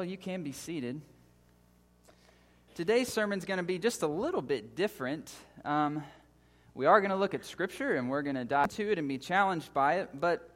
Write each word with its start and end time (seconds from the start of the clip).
Well, 0.00 0.08
you 0.08 0.16
can 0.16 0.42
be 0.42 0.52
seated. 0.52 1.02
Today's 2.74 3.12
sermon 3.12 3.38
is 3.38 3.44
going 3.44 3.58
to 3.58 3.62
be 3.62 3.78
just 3.78 4.02
a 4.02 4.06
little 4.06 4.40
bit 4.40 4.74
different. 4.74 5.30
Um, 5.62 6.02
we 6.72 6.86
are 6.86 7.02
going 7.02 7.10
to 7.10 7.18
look 7.18 7.34
at 7.34 7.44
Scripture 7.44 7.96
and 7.96 8.08
we're 8.08 8.22
going 8.22 8.36
to 8.36 8.46
dive 8.46 8.70
into 8.70 8.90
it 8.90 8.98
and 8.98 9.06
be 9.06 9.18
challenged 9.18 9.74
by 9.74 9.96
it, 9.96 10.18
but 10.18 10.48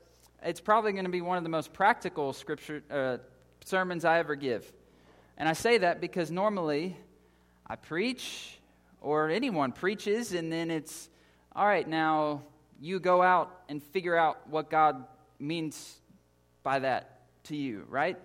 it's 0.42 0.62
probably 0.62 0.92
going 0.92 1.04
to 1.04 1.10
be 1.10 1.20
one 1.20 1.36
of 1.36 1.42
the 1.42 1.50
most 1.50 1.74
practical 1.74 2.32
Scripture 2.32 2.82
uh, 2.90 3.18
sermons 3.66 4.06
I 4.06 4.18
ever 4.18 4.34
give. 4.34 4.72
And 5.36 5.46
I 5.46 5.52
say 5.52 5.76
that 5.76 6.00
because 6.00 6.30
normally 6.30 6.96
I 7.66 7.76
preach 7.76 8.58
or 9.02 9.28
anyone 9.28 9.72
preaches, 9.72 10.32
and 10.32 10.50
then 10.50 10.70
it's, 10.70 11.10
all 11.54 11.66
right, 11.66 11.86
now 11.86 12.44
you 12.80 12.98
go 12.98 13.20
out 13.20 13.54
and 13.68 13.82
figure 13.82 14.16
out 14.16 14.48
what 14.48 14.70
God 14.70 15.04
means 15.38 15.98
by 16.62 16.78
that 16.78 17.20
to 17.42 17.56
you, 17.56 17.84
right? 17.90 18.18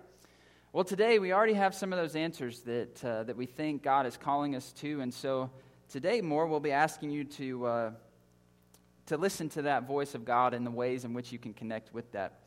Well, 0.72 0.84
today 0.84 1.18
we 1.18 1.32
already 1.32 1.54
have 1.54 1.74
some 1.74 1.92
of 1.92 1.98
those 1.98 2.14
answers 2.14 2.60
that, 2.60 3.04
uh, 3.04 3.24
that 3.24 3.36
we 3.36 3.46
think 3.46 3.82
God 3.82 4.06
is 4.06 4.16
calling 4.16 4.54
us 4.54 4.72
to. 4.74 5.00
And 5.00 5.12
so 5.12 5.50
today, 5.88 6.20
more, 6.20 6.46
we'll 6.46 6.60
be 6.60 6.70
asking 6.70 7.10
you 7.10 7.24
to, 7.24 7.66
uh, 7.66 7.90
to 9.06 9.16
listen 9.16 9.48
to 9.48 9.62
that 9.62 9.88
voice 9.88 10.14
of 10.14 10.24
God 10.24 10.54
and 10.54 10.64
the 10.64 10.70
ways 10.70 11.04
in 11.04 11.12
which 11.12 11.32
you 11.32 11.40
can 11.40 11.54
connect 11.54 11.92
with 11.92 12.12
that. 12.12 12.38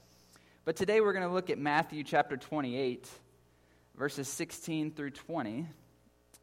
But 0.63 0.77
today 0.77 1.01
we're 1.01 1.11
going 1.11 1.27
to 1.27 1.33
look 1.33 1.49
at 1.49 1.57
Matthew 1.57 2.01
chapter 2.05 2.37
28, 2.37 3.09
verses 3.97 4.29
16 4.29 4.91
through 4.91 5.11
20. 5.11 5.67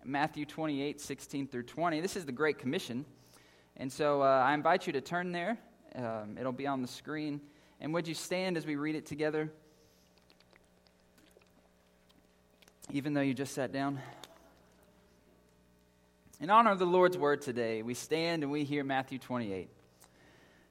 Matthew 0.04 0.44
28, 0.44 1.00
16 1.00 1.46
through 1.46 1.62
20. 1.62 2.02
This 2.02 2.14
is 2.14 2.26
the 2.26 2.32
Great 2.32 2.58
Commission. 2.58 3.06
And 3.78 3.90
so 3.90 4.20
uh, 4.20 4.26
I 4.26 4.52
invite 4.52 4.86
you 4.86 4.92
to 4.92 5.00
turn 5.00 5.32
there. 5.32 5.56
Um, 5.94 6.36
it'll 6.38 6.52
be 6.52 6.66
on 6.66 6.82
the 6.82 6.88
screen. 6.88 7.40
And 7.80 7.94
would 7.94 8.06
you 8.06 8.12
stand 8.12 8.58
as 8.58 8.66
we 8.66 8.76
read 8.76 8.96
it 8.96 9.06
together? 9.06 9.50
Even 12.92 13.14
though 13.14 13.20
you 13.20 13.34
just 13.34 13.54
sat 13.54 13.72
down? 13.72 14.00
In 16.40 16.50
honor 16.50 16.70
of 16.70 16.78
the 16.78 16.86
Lord's 16.86 17.18
word 17.18 17.42
today, 17.42 17.82
we 17.82 17.94
stand 17.94 18.42
and 18.42 18.50
we 18.50 18.64
hear 18.64 18.82
Matthew 18.82 19.18
28. 19.18 19.68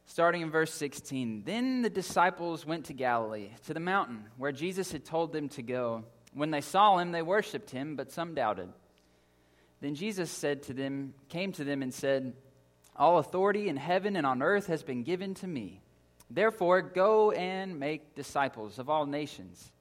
Starting 0.06 0.42
in 0.42 0.50
verse 0.50 0.74
16 0.74 1.44
Then 1.46 1.82
the 1.82 1.90
disciples 1.90 2.66
went 2.66 2.86
to 2.86 2.94
Galilee, 2.94 3.50
to 3.68 3.74
the 3.74 3.80
mountain 3.80 4.26
where 4.38 4.52
Jesus 4.52 4.92
had 4.92 5.06
told 5.06 5.32
them 5.32 5.50
to 5.50 5.62
go. 5.62 6.04
When 6.34 6.52
they 6.52 6.62
saw 6.62 6.98
him, 6.98 7.12
they 7.12 7.22
worshipped 7.22 7.70
him, 7.70 7.96
but 7.96 8.12
some 8.12 8.34
doubted. 8.34 8.70
Then 9.82 9.96
Jesus 9.96 10.30
said 10.30 10.64
to 10.64 10.74
them, 10.74 11.14
came 11.30 11.52
to 11.54 11.64
them 11.64 11.82
and 11.82 11.94
said, 11.94 12.34
All 12.96 13.20
authority 13.20 13.70
in 13.70 13.78
heaven 13.78 14.16
and 14.16 14.26
on 14.26 14.42
earth 14.42 14.68
has 14.68 14.84
been 14.84 15.04
given 15.04 15.36
to 15.36 15.48
me. 15.48 15.82
Therefore, 16.30 16.82
go 16.82 17.32
and 17.32 17.80
make 17.80 18.16
disciples 18.16 18.78
of 18.78 18.90
all 18.90 19.06
nations 19.06 19.72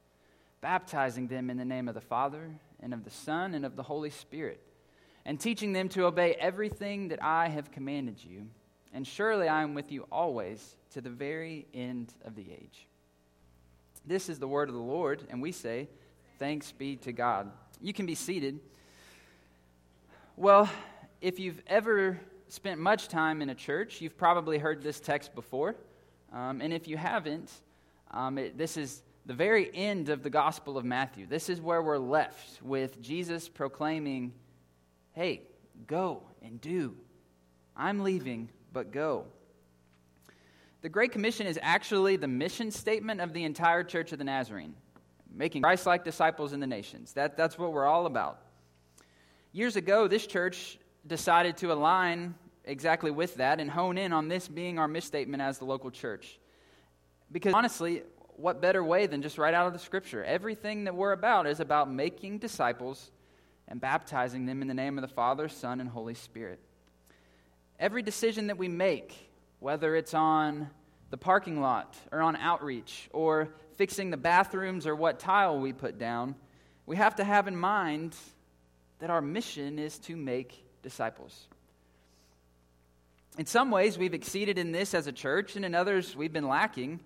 baptizing 0.61 1.29
them 1.29 1.51
in 1.51 1.57
the 1.57 1.65
name 1.65 1.89
of 1.89 1.95
the 1.95 2.01
Father, 2.01 2.51
and 2.81 2.93
of 2.93 3.05
the 3.05 3.11
Son, 3.11 3.55
and 3.55 3.65
of 3.65 3.77
the 3.77 3.83
Holy 3.83 4.11
Spirit, 4.11 4.61
and 5.25 5.39
teaching 5.39 5.73
them 5.73 5.89
to 5.91 6.07
obey 6.07 6.35
everything 6.35 7.09
that 7.09 7.23
I 7.23 7.49
have 7.49 7.71
commanded 7.71 8.23
you. 8.23 8.47
And 8.93 9.07
surely 9.07 9.49
I 9.49 9.63
am 9.63 9.75
with 9.75 9.93
you 9.93 10.07
always 10.11 10.77
to 10.91 11.01
the 11.01 11.11
very 11.11 11.67
end 11.75 12.13
of 12.25 12.35
the 12.35 12.47
age. 12.51 12.87
This 14.07 14.29
is 14.29 14.39
the 14.39 14.49
word 14.49 14.69
of 14.69 14.75
the 14.75 14.81
Lord, 14.81 15.25
and 15.29 15.43
we 15.43 15.53
say, 15.53 15.89
Thanks 16.39 16.71
be 16.73 16.97
to 16.97 17.13
God. 17.13 17.51
You 17.81 17.93
can 17.93 18.07
be 18.07 18.15
seated. 18.15 18.61
Well, 20.37 20.71
if 21.21 21.41
you've 21.41 21.61
ever 21.67 22.19
spent 22.49 22.81
much 22.81 23.09
time 23.09 23.43
in 23.43 23.51
a 23.51 23.55
church, 23.55 24.01
you've 24.01 24.17
probably 24.17 24.59
heard 24.59 24.83
this 24.83 25.01
text 25.01 25.35
before. 25.35 25.75
Um, 26.33 26.61
and 26.61 26.73
if 26.73 26.87
you 26.87 26.97
haven't, 26.97 27.51
um, 28.13 28.39
it, 28.39 28.57
this 28.57 28.77
is 28.77 29.03
the 29.29 29.35
very 29.35 29.71
end 29.75 30.09
of 30.09 30.23
the 30.23 30.31
Gospel 30.31 30.79
of 30.79 30.87
Matthew. 30.87 31.27
This 31.27 31.51
is 31.51 31.61
where 31.61 31.83
we're 31.83 31.99
left 31.99 32.63
with 32.63 33.01
Jesus 33.03 33.47
proclaiming, 33.47 34.33
Hey, 35.13 35.43
go 35.87 36.23
and 36.43 36.59
do. 36.63 36.97
I'm 37.77 38.01
leaving, 38.01 38.49
but 38.73 38.91
go. 38.91 39.27
The 40.81 40.89
Great 40.89 41.13
Commission 41.13 41.47
is 41.47 41.59
actually 41.61 42.17
the 42.17 42.27
mission 42.27 42.71
statement 42.71 43.21
of 43.21 43.35
the 43.35 43.45
entire 43.45 43.85
Church 43.85 44.13
of 44.13 44.19
the 44.19 44.25
Nazarene, 44.25 44.75
making 45.31 45.61
Christ 45.61 45.85
like 45.85 46.05
disciples 46.05 46.55
in 46.55 46.61
the 46.61 46.67
nations. 46.67 47.13
That, 47.13 47.37
that's 47.37 47.59
what 47.59 47.75
we're 47.75 47.87
all 47.87 48.07
about. 48.07 48.41
Years 49.53 49.77
ago, 49.77 50.09
this 50.09 50.27
church 50.27 50.79
decided 51.07 51.59
to 51.59 51.71
align 51.71 52.35
exactly 52.65 53.11
with 53.11 53.35
that 53.35 53.61
and 53.61 53.71
hone 53.71 53.99
in 53.99 54.15
on 54.15 54.29
this 54.29 54.49
being 54.49 54.79
our 54.79 54.89
misstatement 54.89 55.43
as 55.43 55.59
the 55.59 55.67
local 55.67 55.91
church. 55.91 56.39
Because 57.31 57.53
honestly, 57.53 58.05
what 58.39 58.61
better 58.61 58.83
way 58.85 59.07
than 59.07 59.21
just 59.21 59.37
right 59.37 59.53
out 59.53 59.67
of 59.67 59.73
the 59.73 59.79
scripture? 59.81 60.25
Everything 60.25 60.85
that 60.85 60.95
we're 60.95 61.13
about 61.13 61.47
is 61.47 61.59
about 61.59 61.91
making 61.91 62.39
disciples 62.39 63.11
and 63.67 63.81
baptizing 63.81 64.47
them 64.47 64.63
in 64.63 64.69
the 64.69 64.75
name 64.75 64.97
of 64.97 65.03
the 65.03 65.13
Father, 65.13 65.49
Son, 65.49 65.81
and 65.81 65.91
Holy 65.91 66.15
Spirit. 66.15 66.61
Every 67.81 68.01
decision 68.01 68.47
that 68.47 68.57
we 68.57 68.69
make, 68.69 69.29
whether 69.59 69.97
it's 69.97 70.15
on 70.15 70.71
the 71.11 71.17
parking 71.17 71.61
lot 71.61 71.97
or 72.13 72.23
on 72.23 72.37
outreach 72.37 73.11
or 73.13 73.49
fixing 73.77 74.11
the 74.11 74.17
bathrooms 74.17 74.87
or 74.87 74.95
what 74.95 75.19
tile 75.19 75.59
we 75.59 75.73
put 75.73 75.99
down, 75.99 76.37
we 76.87 76.97
have 76.97 77.17
to 77.17 77.25
have 77.25 77.49
in 77.49 77.57
mind 77.57 78.15
that 79.01 79.11
our 79.11 79.21
mission 79.21 79.79
is 79.79 79.99
to 79.99 80.17
make 80.17 80.65
disciples. 80.83 81.49
In 83.37 83.47
some 83.47 83.71
ways, 83.71 83.99
we've 83.99 84.15
exceeded 84.15 84.59
in 84.59 84.73
this 84.73 84.95
as 84.95 85.07
a 85.07 85.13
church, 85.13 85.57
and 85.57 85.65
in 85.65 85.75
others, 85.75 86.17
we've 86.17 86.33
been 86.33 86.49
lacking. 86.49 87.01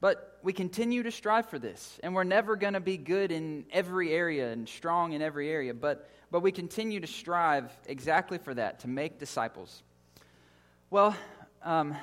But 0.00 0.38
we 0.42 0.52
continue 0.52 1.02
to 1.02 1.10
strive 1.10 1.48
for 1.48 1.58
this, 1.58 1.98
and 2.02 2.14
we're 2.14 2.24
never 2.24 2.56
going 2.56 2.74
to 2.74 2.80
be 2.80 2.96
good 2.96 3.32
in 3.32 3.64
every 3.72 4.12
area 4.12 4.52
and 4.52 4.68
strong 4.68 5.12
in 5.12 5.22
every 5.22 5.50
area, 5.50 5.72
but, 5.72 6.10
but 6.30 6.40
we 6.40 6.52
continue 6.52 7.00
to 7.00 7.06
strive 7.06 7.72
exactly 7.86 8.38
for 8.38 8.52
that, 8.54 8.80
to 8.80 8.88
make 8.88 9.18
disciples. 9.18 9.82
Well, 10.90 11.16
um, 11.62 11.96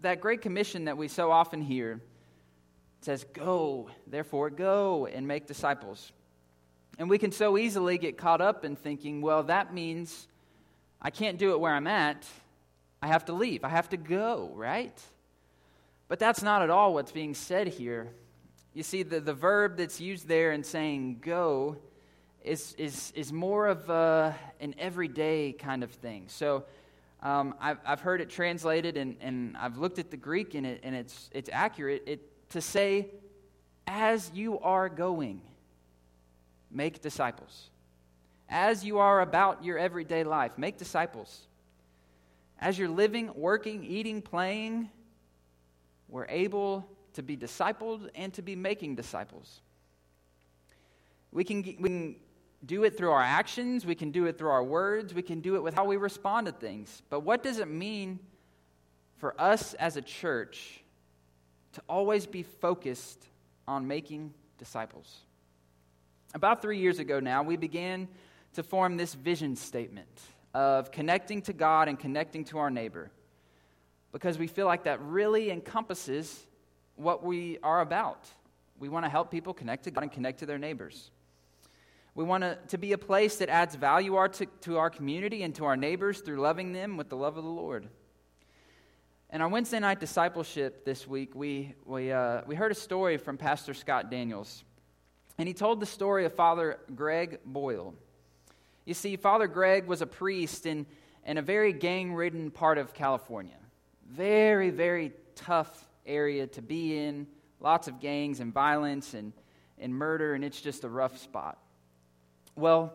that 0.00 0.20
great 0.20 0.40
commission 0.40 0.84
that 0.84 0.96
we 0.96 1.08
so 1.08 1.30
often 1.32 1.62
hear 1.62 2.00
says, 3.00 3.24
Go, 3.32 3.90
therefore, 4.06 4.50
go 4.50 5.06
and 5.06 5.26
make 5.26 5.46
disciples. 5.46 6.12
And 6.98 7.10
we 7.10 7.18
can 7.18 7.32
so 7.32 7.58
easily 7.58 7.98
get 7.98 8.16
caught 8.16 8.40
up 8.40 8.64
in 8.64 8.76
thinking, 8.76 9.22
well, 9.22 9.42
that 9.44 9.74
means 9.74 10.28
I 11.00 11.10
can't 11.10 11.38
do 11.38 11.52
it 11.52 11.60
where 11.60 11.74
I'm 11.74 11.86
at. 11.86 12.26
I 13.00 13.08
have 13.08 13.24
to 13.26 13.32
leave. 13.32 13.64
I 13.64 13.68
have 13.68 13.88
to 13.88 13.96
go, 13.96 14.52
right? 14.54 14.96
But 16.12 16.18
that's 16.18 16.42
not 16.42 16.60
at 16.60 16.68
all 16.68 16.92
what's 16.92 17.10
being 17.10 17.32
said 17.32 17.68
here. 17.68 18.12
You 18.74 18.82
see, 18.82 19.02
the, 19.02 19.18
the 19.18 19.32
verb 19.32 19.78
that's 19.78 19.98
used 19.98 20.28
there 20.28 20.52
in 20.52 20.62
saying 20.62 21.20
go 21.22 21.78
is, 22.44 22.74
is, 22.76 23.14
is 23.16 23.32
more 23.32 23.66
of 23.66 23.88
a, 23.88 24.36
an 24.60 24.74
everyday 24.78 25.52
kind 25.52 25.82
of 25.82 25.90
thing. 25.90 26.24
So 26.26 26.64
um, 27.22 27.54
I've, 27.58 27.78
I've 27.86 28.00
heard 28.02 28.20
it 28.20 28.28
translated 28.28 28.98
and, 28.98 29.16
and 29.22 29.56
I've 29.56 29.78
looked 29.78 29.98
at 29.98 30.10
the 30.10 30.18
Greek 30.18 30.52
and, 30.52 30.66
it, 30.66 30.80
and 30.82 30.94
it's, 30.94 31.30
it's 31.32 31.48
accurate 31.50 32.02
it, 32.04 32.50
to 32.50 32.60
say, 32.60 33.06
as 33.86 34.30
you 34.34 34.60
are 34.60 34.90
going, 34.90 35.40
make 36.70 37.00
disciples. 37.00 37.70
As 38.50 38.84
you 38.84 38.98
are 38.98 39.22
about 39.22 39.64
your 39.64 39.78
everyday 39.78 40.24
life, 40.24 40.58
make 40.58 40.76
disciples. 40.76 41.40
As 42.58 42.78
you're 42.78 42.90
living, 42.90 43.30
working, 43.34 43.82
eating, 43.82 44.20
playing, 44.20 44.90
we're 46.12 46.26
able 46.28 46.86
to 47.14 47.22
be 47.22 47.36
discipled 47.36 48.10
and 48.14 48.32
to 48.34 48.42
be 48.42 48.54
making 48.54 48.94
disciples. 48.94 49.62
We 51.32 51.42
can, 51.42 51.62
we 51.80 51.88
can 51.88 52.16
do 52.66 52.84
it 52.84 52.98
through 52.98 53.10
our 53.10 53.22
actions, 53.22 53.86
we 53.86 53.94
can 53.94 54.10
do 54.10 54.26
it 54.26 54.36
through 54.36 54.50
our 54.50 54.62
words, 54.62 55.14
we 55.14 55.22
can 55.22 55.40
do 55.40 55.56
it 55.56 55.62
with 55.62 55.74
how 55.74 55.86
we 55.86 55.96
respond 55.96 56.46
to 56.46 56.52
things. 56.52 57.02
But 57.08 57.20
what 57.20 57.42
does 57.42 57.58
it 57.58 57.68
mean 57.68 58.20
for 59.16 59.34
us 59.40 59.72
as 59.74 59.96
a 59.96 60.02
church 60.02 60.84
to 61.72 61.82
always 61.88 62.26
be 62.26 62.42
focused 62.42 63.26
on 63.66 63.88
making 63.88 64.34
disciples? 64.58 65.20
About 66.34 66.60
three 66.60 66.78
years 66.78 66.98
ago 66.98 67.20
now, 67.20 67.42
we 67.42 67.56
began 67.56 68.06
to 68.52 68.62
form 68.62 68.98
this 68.98 69.14
vision 69.14 69.56
statement 69.56 70.20
of 70.52 70.92
connecting 70.92 71.40
to 71.40 71.54
God 71.54 71.88
and 71.88 71.98
connecting 71.98 72.44
to 72.44 72.58
our 72.58 72.70
neighbor 72.70 73.10
because 74.12 74.38
we 74.38 74.46
feel 74.46 74.66
like 74.66 74.84
that 74.84 75.00
really 75.00 75.50
encompasses 75.50 76.46
what 76.96 77.24
we 77.24 77.58
are 77.62 77.80
about. 77.80 78.28
We 78.78 78.88
want 78.88 79.04
to 79.04 79.08
help 79.08 79.30
people 79.30 79.54
connect 79.54 79.84
to 79.84 79.90
God 79.90 80.02
and 80.02 80.12
connect 80.12 80.40
to 80.40 80.46
their 80.46 80.58
neighbors. 80.58 81.10
We 82.14 82.24
want 82.24 82.68
to, 82.68 82.78
be 82.78 82.92
a 82.92 82.98
place 82.98 83.36
that 83.36 83.48
adds 83.48 83.74
value 83.74 84.16
our, 84.16 84.28
to, 84.28 84.46
to 84.62 84.76
our 84.76 84.90
community 84.90 85.42
and 85.42 85.54
to 85.54 85.64
our 85.64 85.78
neighbors 85.78 86.20
through 86.20 86.40
loving 86.40 86.72
them 86.72 86.98
with 86.98 87.08
the 87.08 87.16
love 87.16 87.38
of 87.38 87.44
the 87.44 87.50
Lord. 87.50 87.88
In 89.32 89.40
our 89.40 89.48
Wednesday 89.48 89.78
night 89.78 89.98
discipleship 89.98 90.84
this 90.84 91.06
week, 91.06 91.34
we, 91.34 91.74
we, 91.86 92.12
uh, 92.12 92.42
we 92.46 92.54
heard 92.54 92.70
a 92.70 92.74
story 92.74 93.16
from 93.16 93.38
Pastor 93.38 93.72
Scott 93.72 94.10
Daniels. 94.10 94.62
And 95.38 95.48
he 95.48 95.54
told 95.54 95.80
the 95.80 95.86
story 95.86 96.26
of 96.26 96.34
Father 96.34 96.80
Greg 96.94 97.38
Boyle. 97.46 97.94
You 98.84 98.92
see, 98.92 99.16
Father 99.16 99.46
Greg 99.46 99.86
was 99.86 100.02
a 100.02 100.06
priest 100.06 100.66
in, 100.66 100.84
in 101.24 101.38
a 101.38 101.42
very 101.42 101.72
gang 101.72 102.12
ridden 102.12 102.50
part 102.50 102.76
of 102.76 102.92
California. 102.92 103.56
Very, 104.12 104.70
very 104.70 105.12
tough 105.34 105.88
area 106.06 106.46
to 106.48 106.62
be 106.62 106.98
in. 106.98 107.26
Lots 107.60 107.88
of 107.88 108.00
gangs 108.00 108.40
and 108.40 108.52
violence. 108.52 109.14
And 109.14 109.32
and 109.82 109.94
murder, 109.94 110.34
and 110.34 110.44
it's 110.44 110.60
just 110.60 110.84
a 110.84 110.88
rough 110.88 111.18
spot. 111.18 111.58
Well, 112.54 112.94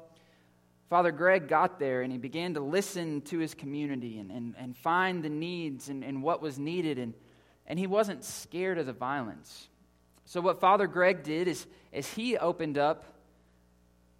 Father 0.89 1.11
Greg 1.11 1.47
got 1.47 1.79
there 1.79 2.01
and 2.01 2.11
he 2.11 2.17
began 2.17 2.53
to 2.53 2.61
listen 2.61 3.21
to 3.23 3.39
his 3.39 3.53
community 3.53 4.19
and, 4.19 4.31
and, 4.31 4.55
and 4.57 4.75
find 4.75 5.21
the 5.21 5.29
needs 5.29 5.89
and, 5.89 6.03
and 6.03 6.23
what 6.23 6.41
was 6.41 6.57
needed, 6.57 6.97
and, 6.97 7.13
and 7.67 7.77
he 7.77 7.87
wasn't 7.87 8.23
scared 8.23 8.77
of 8.77 8.85
the 8.85 8.93
violence. 8.93 9.67
So, 10.25 10.41
what 10.41 10.59
Father 10.59 10.87
Greg 10.87 11.23
did 11.23 11.47
is, 11.47 11.67
is 11.91 12.11
he 12.13 12.37
opened 12.37 12.77
up 12.77 13.03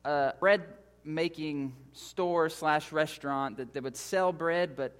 a 0.03 0.33
bread 0.39 0.63
making 1.03 1.73
store 1.93 2.49
slash 2.49 2.91
restaurant 2.91 3.57
that, 3.57 3.73
that 3.73 3.83
would 3.83 3.95
sell 3.95 4.33
bread, 4.33 4.75
but, 4.75 4.97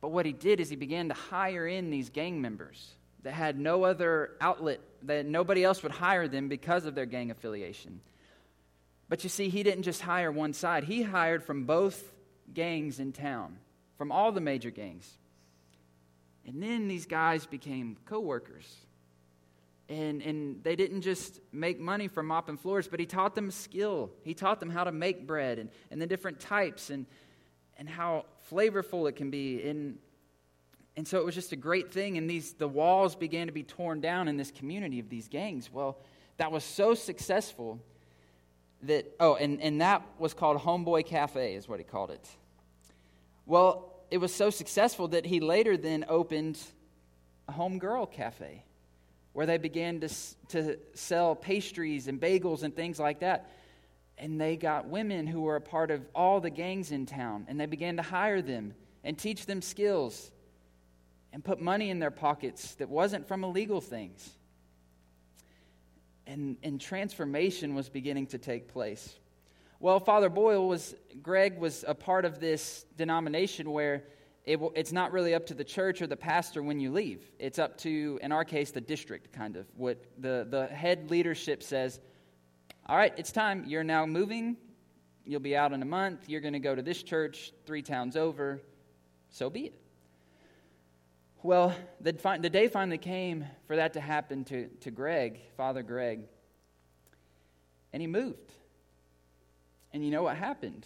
but 0.00 0.08
what 0.08 0.26
he 0.26 0.32
did 0.32 0.60
is 0.60 0.70
he 0.70 0.76
began 0.76 1.08
to 1.08 1.14
hire 1.14 1.66
in 1.66 1.90
these 1.90 2.10
gang 2.10 2.40
members 2.40 2.94
that 3.22 3.32
had 3.32 3.58
no 3.58 3.84
other 3.84 4.32
outlet, 4.40 4.80
that 5.02 5.26
nobody 5.26 5.62
else 5.62 5.82
would 5.82 5.92
hire 5.92 6.26
them 6.26 6.48
because 6.48 6.86
of 6.86 6.94
their 6.94 7.06
gang 7.06 7.30
affiliation. 7.30 8.00
But 9.08 9.24
you 9.24 9.30
see, 9.30 9.48
he 9.48 9.62
didn't 9.62 9.82
just 9.82 10.00
hire 10.00 10.32
one 10.32 10.52
side, 10.52 10.84
he 10.84 11.02
hired 11.02 11.42
from 11.42 11.64
both 11.64 12.12
gangs 12.54 12.98
in 12.98 13.12
town, 13.12 13.58
from 13.98 14.10
all 14.10 14.32
the 14.32 14.40
major 14.40 14.70
gangs. 14.70 15.18
And 16.46 16.62
then 16.62 16.88
these 16.88 17.06
guys 17.06 17.46
became 17.46 17.96
co 18.06 18.20
workers. 18.20 18.66
And, 19.88 20.22
and 20.22 20.62
they 20.62 20.76
didn't 20.76 21.02
just 21.02 21.40
make 21.52 21.80
money 21.80 22.06
from 22.06 22.26
mopping 22.26 22.56
floors, 22.56 22.86
but 22.86 23.00
he 23.00 23.06
taught 23.06 23.34
them 23.34 23.50
skill. 23.50 24.12
He 24.22 24.34
taught 24.34 24.60
them 24.60 24.70
how 24.70 24.84
to 24.84 24.92
make 24.92 25.26
bread 25.26 25.58
and, 25.58 25.68
and 25.90 26.00
the 26.00 26.06
different 26.06 26.38
types 26.38 26.90
and, 26.90 27.06
and 27.80 27.88
how 27.88 28.26
flavorful 28.48 29.08
it 29.08 29.16
can 29.16 29.30
be. 29.30 29.66
And, 29.68 29.98
and 30.96 31.08
so 31.08 31.18
it 31.18 31.24
was 31.24 31.34
just 31.34 31.50
a 31.50 31.56
great 31.56 31.90
thing. 31.92 32.18
And 32.18 32.28
these, 32.28 32.52
the 32.52 32.68
walls 32.68 33.16
began 33.16 33.46
to 33.46 33.52
be 33.52 33.62
torn 33.62 34.00
down 34.00 34.28
in 34.28 34.36
this 34.36 34.52
community 34.52 35.00
of 35.00 35.08
these 35.08 35.26
gangs. 35.26 35.72
Well, 35.72 35.98
that 36.36 36.52
was 36.52 36.62
so 36.62 36.94
successful 36.94 37.80
that, 38.82 39.06
oh, 39.18 39.34
and, 39.34 39.60
and 39.62 39.80
that 39.80 40.02
was 40.18 40.34
called 40.34 40.58
Homeboy 40.58 41.06
Cafe, 41.06 41.54
is 41.54 41.68
what 41.68 41.78
he 41.78 41.84
called 41.84 42.10
it. 42.10 42.28
Well, 43.46 43.94
it 44.10 44.18
was 44.18 44.34
so 44.34 44.50
successful 44.50 45.08
that 45.08 45.24
he 45.24 45.40
later 45.40 45.76
then 45.76 46.04
opened 46.08 46.58
a 47.48 47.52
homegirl 47.52 48.12
cafe 48.12 48.64
where 49.32 49.46
they 49.46 49.58
began 49.58 50.00
to, 50.00 50.08
to 50.48 50.78
sell 50.94 51.34
pastries 51.34 52.08
and 52.08 52.20
bagels 52.20 52.62
and 52.62 52.76
things 52.76 52.98
like 52.98 53.20
that. 53.20 53.50
And 54.20 54.40
they 54.40 54.56
got 54.56 54.86
women 54.86 55.26
who 55.26 55.40
were 55.40 55.56
a 55.56 55.60
part 55.60 55.90
of 55.90 56.06
all 56.14 56.40
the 56.40 56.50
gangs 56.50 56.92
in 56.92 57.06
town, 57.06 57.46
and 57.48 57.58
they 57.58 57.66
began 57.66 57.96
to 57.96 58.02
hire 58.02 58.40
them 58.40 58.74
and 59.02 59.18
teach 59.18 59.46
them 59.46 59.62
skills 59.62 60.30
and 61.32 61.42
put 61.42 61.60
money 61.60 61.90
in 61.90 61.98
their 61.98 62.12
pockets 62.12 62.76
that 62.76 62.88
wasn't 62.88 63.26
from 63.26 63.42
illegal 63.42 63.80
things 63.80 64.30
and, 66.30 66.56
and 66.62 66.80
transformation 66.80 67.74
was 67.74 67.88
beginning 67.88 68.28
to 68.28 68.38
take 68.38 68.68
place. 68.68 69.18
Well, 69.80 69.98
Father 69.98 70.28
Boyle 70.28 70.68
was, 70.68 70.94
Greg 71.22 71.58
was 71.58 71.84
a 71.86 71.94
part 71.94 72.24
of 72.24 72.38
this 72.38 72.84
denomination 72.96 73.70
where 73.70 74.04
it, 74.44 74.60
it's 74.76 74.92
not 74.92 75.12
really 75.12 75.34
up 75.34 75.46
to 75.46 75.54
the 75.54 75.64
church 75.64 76.00
or 76.02 76.06
the 76.06 76.16
pastor 76.16 76.62
when 76.62 76.78
you 76.78 76.92
leave. 76.92 77.28
It's 77.38 77.58
up 77.58 77.78
to, 77.78 78.20
in 78.22 78.30
our 78.30 78.44
case, 78.44 78.70
the 78.70 78.80
district, 78.80 79.32
kind 79.32 79.56
of. 79.56 79.66
What 79.76 80.04
the, 80.18 80.46
the 80.48 80.66
head 80.66 81.10
leadership 81.10 81.62
says, 81.62 81.98
all 82.90 82.96
right, 82.96 83.14
it's 83.16 83.30
time. 83.30 83.62
You're 83.68 83.84
now 83.84 84.04
moving. 84.04 84.56
You'll 85.24 85.38
be 85.38 85.56
out 85.56 85.72
in 85.72 85.80
a 85.80 85.86
month. 85.86 86.28
You're 86.28 86.40
going 86.40 86.54
to 86.54 86.58
go 86.58 86.74
to 86.74 86.82
this 86.82 87.04
church 87.04 87.52
three 87.64 87.82
towns 87.82 88.16
over. 88.16 88.60
So 89.28 89.48
be 89.48 89.66
it. 89.66 89.80
Well, 91.44 91.72
the, 92.00 92.10
the 92.40 92.50
day 92.50 92.66
finally 92.66 92.98
came 92.98 93.46
for 93.68 93.76
that 93.76 93.92
to 93.92 94.00
happen 94.00 94.42
to, 94.46 94.66
to 94.80 94.90
Greg, 94.90 95.38
Father 95.56 95.84
Greg, 95.84 96.22
and 97.92 98.00
he 98.00 98.08
moved. 98.08 98.52
And 99.92 100.04
you 100.04 100.10
know 100.10 100.24
what 100.24 100.36
happened? 100.36 100.84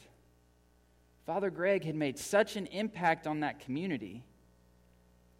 Father 1.24 1.48
Greg 1.48 1.84
had 1.84 1.94
made 1.94 2.18
such 2.18 2.56
an 2.56 2.66
impact 2.66 3.26
on 3.26 3.40
that 3.40 3.60
community 3.60 4.24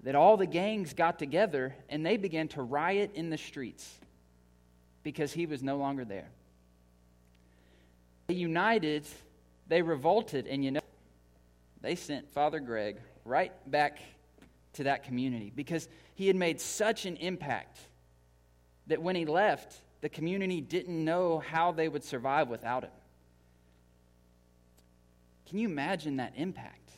that 0.03 0.15
all 0.15 0.39
the 0.39 0.47
gangs 0.47 0.95
got 0.95 1.19
together 1.19 1.77
and 1.91 2.07
they 2.07 2.17
began 2.17 2.49
to 2.49 2.63
riot 2.63 3.11
in 3.13 3.29
the 3.29 3.37
streets 3.37 3.99
because 5.03 5.31
he 5.31 5.45
was 5.45 5.63
no 5.63 5.77
longer 5.77 6.07
there. 6.07 6.31
They 8.27 8.35
united, 8.35 9.07
they 9.69 9.83
revolted, 9.83 10.47
and 10.47 10.65
you 10.65 10.71
know, 10.71 10.81
they 11.81 11.95
sent 11.95 12.33
Father 12.33 12.61
Greg 12.61 12.97
right 13.25 13.53
back 13.71 13.99
to 14.75 14.85
that 14.85 15.05
community 15.05 15.53
because 15.55 15.89
he 16.15 16.27
had 16.27 16.37
made 16.37 16.61
such 16.61 17.07
an 17.07 17.17
impact 17.17 17.79
that 18.87 19.03
when 19.03 19.17
he 19.17 19.25
left, 19.25 19.77
the 20.01 20.09
community 20.09 20.61
didn't 20.61 21.03
know 21.05 21.39
how 21.39 21.73
they 21.73 21.89
would 21.89 22.05
survive 22.05 22.49
without 22.49 22.85
him. 22.85 22.91
Can 25.49 25.59
you 25.59 25.69
imagine 25.69 26.17
that 26.17 26.33
impact? 26.37 26.91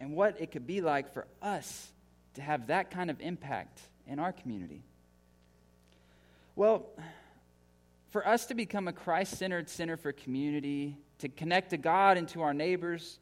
And 0.00 0.12
what 0.14 0.40
it 0.40 0.52
could 0.52 0.66
be 0.66 0.80
like 0.80 1.12
for 1.12 1.26
us 1.42 1.88
to 2.34 2.42
have 2.42 2.68
that 2.68 2.90
kind 2.90 3.10
of 3.10 3.20
impact 3.20 3.80
in 4.06 4.18
our 4.18 4.32
community? 4.32 4.82
Well, 6.54 6.86
for 8.10 8.26
us 8.26 8.46
to 8.46 8.54
become 8.54 8.88
a 8.88 8.92
Christ 8.92 9.36
centered 9.36 9.68
center 9.68 9.96
for 9.96 10.12
community, 10.12 10.96
to 11.18 11.28
connect 11.28 11.70
to 11.70 11.76
God 11.76 12.16
and 12.16 12.28
to 12.28 12.42
our 12.42 12.54
neighbors, 12.54 13.18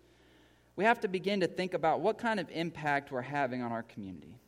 we 0.76 0.84
have 0.84 1.00
to 1.00 1.08
begin 1.08 1.40
to 1.40 1.46
think 1.46 1.74
about 1.74 2.00
what 2.00 2.18
kind 2.18 2.38
of 2.38 2.50
impact 2.50 3.10
we're 3.10 3.22
having 3.22 3.62
on 3.62 3.72
our 3.72 3.82
community. 3.82 4.38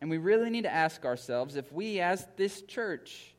And 0.00 0.10
we 0.10 0.18
really 0.18 0.50
need 0.50 0.62
to 0.62 0.72
ask 0.72 1.04
ourselves 1.04 1.56
if 1.56 1.70
we, 1.72 2.00
as 2.00 2.26
this 2.36 2.62
church, 2.62 3.34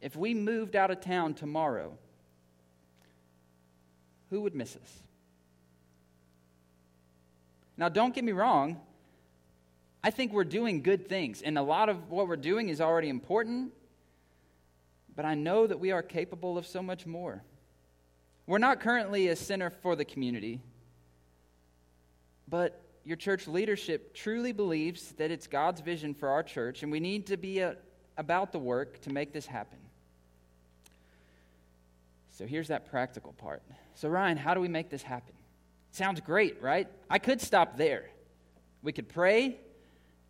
if 0.00 0.14
we 0.14 0.34
moved 0.34 0.76
out 0.76 0.90
of 0.90 1.00
town 1.00 1.34
tomorrow, 1.34 1.96
who 4.30 4.42
would 4.42 4.54
miss 4.54 4.76
us? 4.76 5.02
Now, 7.76 7.88
don't 7.88 8.14
get 8.14 8.24
me 8.24 8.32
wrong. 8.32 8.80
I 10.04 10.10
think 10.10 10.32
we're 10.32 10.44
doing 10.44 10.82
good 10.82 11.08
things, 11.08 11.42
and 11.42 11.58
a 11.58 11.62
lot 11.62 11.88
of 11.88 12.10
what 12.10 12.28
we're 12.28 12.36
doing 12.36 12.68
is 12.68 12.80
already 12.80 13.08
important, 13.08 13.72
but 15.18 15.24
I 15.24 15.34
know 15.34 15.66
that 15.66 15.80
we 15.80 15.90
are 15.90 16.00
capable 16.00 16.56
of 16.56 16.64
so 16.64 16.80
much 16.80 17.04
more. 17.04 17.42
We're 18.46 18.58
not 18.58 18.78
currently 18.78 19.26
a 19.26 19.34
center 19.34 19.68
for 19.68 19.96
the 19.96 20.04
community, 20.04 20.60
but 22.46 22.80
your 23.02 23.16
church 23.16 23.48
leadership 23.48 24.14
truly 24.14 24.52
believes 24.52 25.10
that 25.14 25.32
it's 25.32 25.48
God's 25.48 25.80
vision 25.80 26.14
for 26.14 26.28
our 26.28 26.44
church, 26.44 26.84
and 26.84 26.92
we 26.92 27.00
need 27.00 27.26
to 27.26 27.36
be 27.36 27.58
a, 27.58 27.70
uh, 27.70 27.74
about 28.16 28.52
the 28.52 28.60
work 28.60 29.00
to 29.00 29.10
make 29.12 29.32
this 29.32 29.44
happen. 29.44 29.80
So 32.30 32.46
here's 32.46 32.68
that 32.68 32.88
practical 32.88 33.32
part. 33.32 33.64
So, 33.96 34.08
Ryan, 34.08 34.36
how 34.36 34.54
do 34.54 34.60
we 34.60 34.68
make 34.68 34.88
this 34.88 35.02
happen? 35.02 35.34
Sounds 35.90 36.20
great, 36.20 36.62
right? 36.62 36.86
I 37.10 37.18
could 37.18 37.40
stop 37.40 37.76
there. 37.76 38.08
We 38.84 38.92
could 38.92 39.08
pray, 39.08 39.58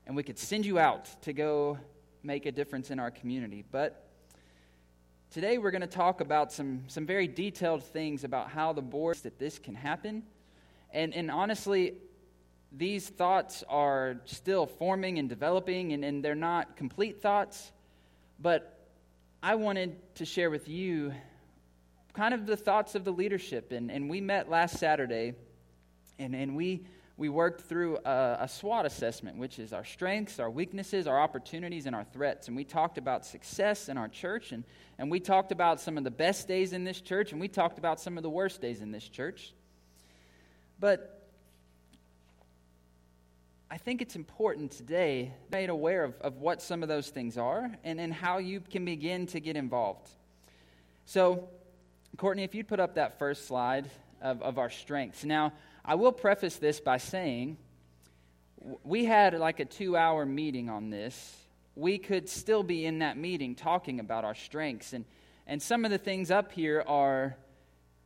and 0.07 0.17
we 0.17 0.23
could 0.23 0.39
send 0.39 0.65
you 0.65 0.79
out 0.79 1.11
to 1.25 1.35
go 1.35 1.79
make 2.23 2.47
a 2.47 2.53
difference 2.53 2.91
in 2.91 2.99
our 2.99 3.11
community. 3.11 3.63
But 3.71 4.08
today 5.31 5.59
we're 5.59 5.71
going 5.71 5.83
to 5.83 5.87
talk 5.87 6.21
about 6.21 6.53
some, 6.53 6.85
some 6.89 7.05
very 7.05 7.29
detailed 7.29 7.83
things 7.83 8.25
about 8.25 8.51
how 8.51 8.73
the 8.73 8.83
boards 8.83 9.23
that 9.23 9.39
this 9.39 9.59
can 9.59 9.75
happen. 9.75 10.23
And, 10.91 11.15
and 11.15 11.31
honestly, 11.31 11.95
these 12.73 13.09
thoughts 13.09 13.63
are 13.69 14.17
still 14.25 14.67
forming 14.67 15.19
and 15.19 15.29
developing, 15.29 15.93
and, 15.93 16.05
and 16.05 16.25
they're 16.25 16.35
not 16.35 16.77
complete 16.77 17.21
thoughts. 17.21 17.73
But 18.41 18.79
I 19.43 19.55
wanted 19.55 19.97
to 20.17 20.25
share 20.25 20.51
with 20.51 20.69
you 20.69 21.13
kind 22.15 22.33
of 22.33 22.47
the 22.47 22.57
thoughts 22.57 22.95
of 22.95 23.05
the 23.05 23.13
leadership. 23.13 23.71
And, 23.73 23.91
and 23.91 24.09
we 24.09 24.21
met 24.21 24.49
last 24.49 24.79
Saturday, 24.79 25.35
and, 26.19 26.35
and 26.35 26.57
we, 26.57 26.85
we 27.19 27.29
worked 27.29 27.63
through 27.63 27.99
a, 28.05 28.39
a 28.43 28.49
SWOT 28.49 28.87
assessment, 28.87 29.39
which 29.39 29.59
is 29.59 29.73
our 29.73 29.85
strengths, 29.85 30.39
our 30.39 30.49
weaknesses, 30.49 31.09
our 31.09 31.21
opportunities, 31.21 31.87
and 31.87 31.95
our 31.95 32.05
threats. 32.05 32.47
And 32.47 32.57
we 32.57 32.63
talked 32.63 32.97
about 32.97 33.27
success 33.27 33.89
in 33.89 33.99
our 33.99 34.07
church, 34.07 34.53
and, 34.53 34.63
and 34.99 35.11
we 35.11 35.19
talked 35.19 35.51
about 35.51 35.81
some 35.81 35.99
of 35.99 36.05
the 36.05 36.13
best 36.13 36.47
days 36.47 36.73
in 36.73 36.85
this 36.85 37.01
church, 37.01 37.33
and 37.33 37.41
we 37.41 37.49
talked 37.49 37.77
about 37.77 37.99
some 37.99 38.17
of 38.17 38.23
the 38.23 38.31
worst 38.31 38.61
days 38.61 38.81
in 38.81 38.93
this 38.93 39.07
church. 39.09 39.53
But 40.79 41.29
I 43.69 43.79
think 43.79 44.01
it's 44.01 44.15
important 44.15 44.71
today 44.71 45.33
to 45.51 45.59
made 45.59 45.71
aware 45.71 46.05
of, 46.05 46.15
of 46.21 46.37
what 46.37 46.63
some 46.63 46.85
of 46.85 46.89
those 46.89 47.09
things 47.09 47.37
are 47.37 47.69
and, 47.83 48.01
and 48.01 48.15
how 48.15 48.39
you 48.39 48.61
can 48.61 48.85
begin 48.85 49.27
to 49.27 49.41
get 49.41 49.57
involved. 49.57 50.09
So, 51.05 51.49
Courtney, 52.17 52.45
if 52.45 52.55
you'd 52.55 52.69
put 52.69 52.79
up 52.79 52.95
that 52.95 53.19
first 53.19 53.49
slide 53.49 53.91
of, 54.21 54.43
of 54.43 54.59
our 54.59 54.71
strengths. 54.71 55.25
Now, 55.25 55.53
I 55.89 55.95
will 55.95 56.13
preface 56.13 56.57
this 56.57 56.81
by 56.81 56.99
saying 56.99 57.57
we 58.85 59.07
had 59.07 59.33
like 59.33 59.59
a 59.59 59.65
two 59.65 59.97
hour 59.97 60.27
meeting 60.27 60.69
on 60.69 60.91
this. 60.91 61.35
We 61.77 61.97
could 61.97 62.29
still 62.29 62.63
be 62.63 62.85
in 62.85 62.99
that 62.99 63.17
meeting 63.17 63.55
talking 63.55 63.99
about 63.99 64.23
our 64.27 64.35
strengths. 64.35 64.93
And, 64.93 65.07
and 65.47 65.63
some 65.63 65.87
of 65.87 65.91
the 65.91 65.97
things 65.97 66.31
up 66.31 66.53
here 66.53 66.85
are 66.87 67.39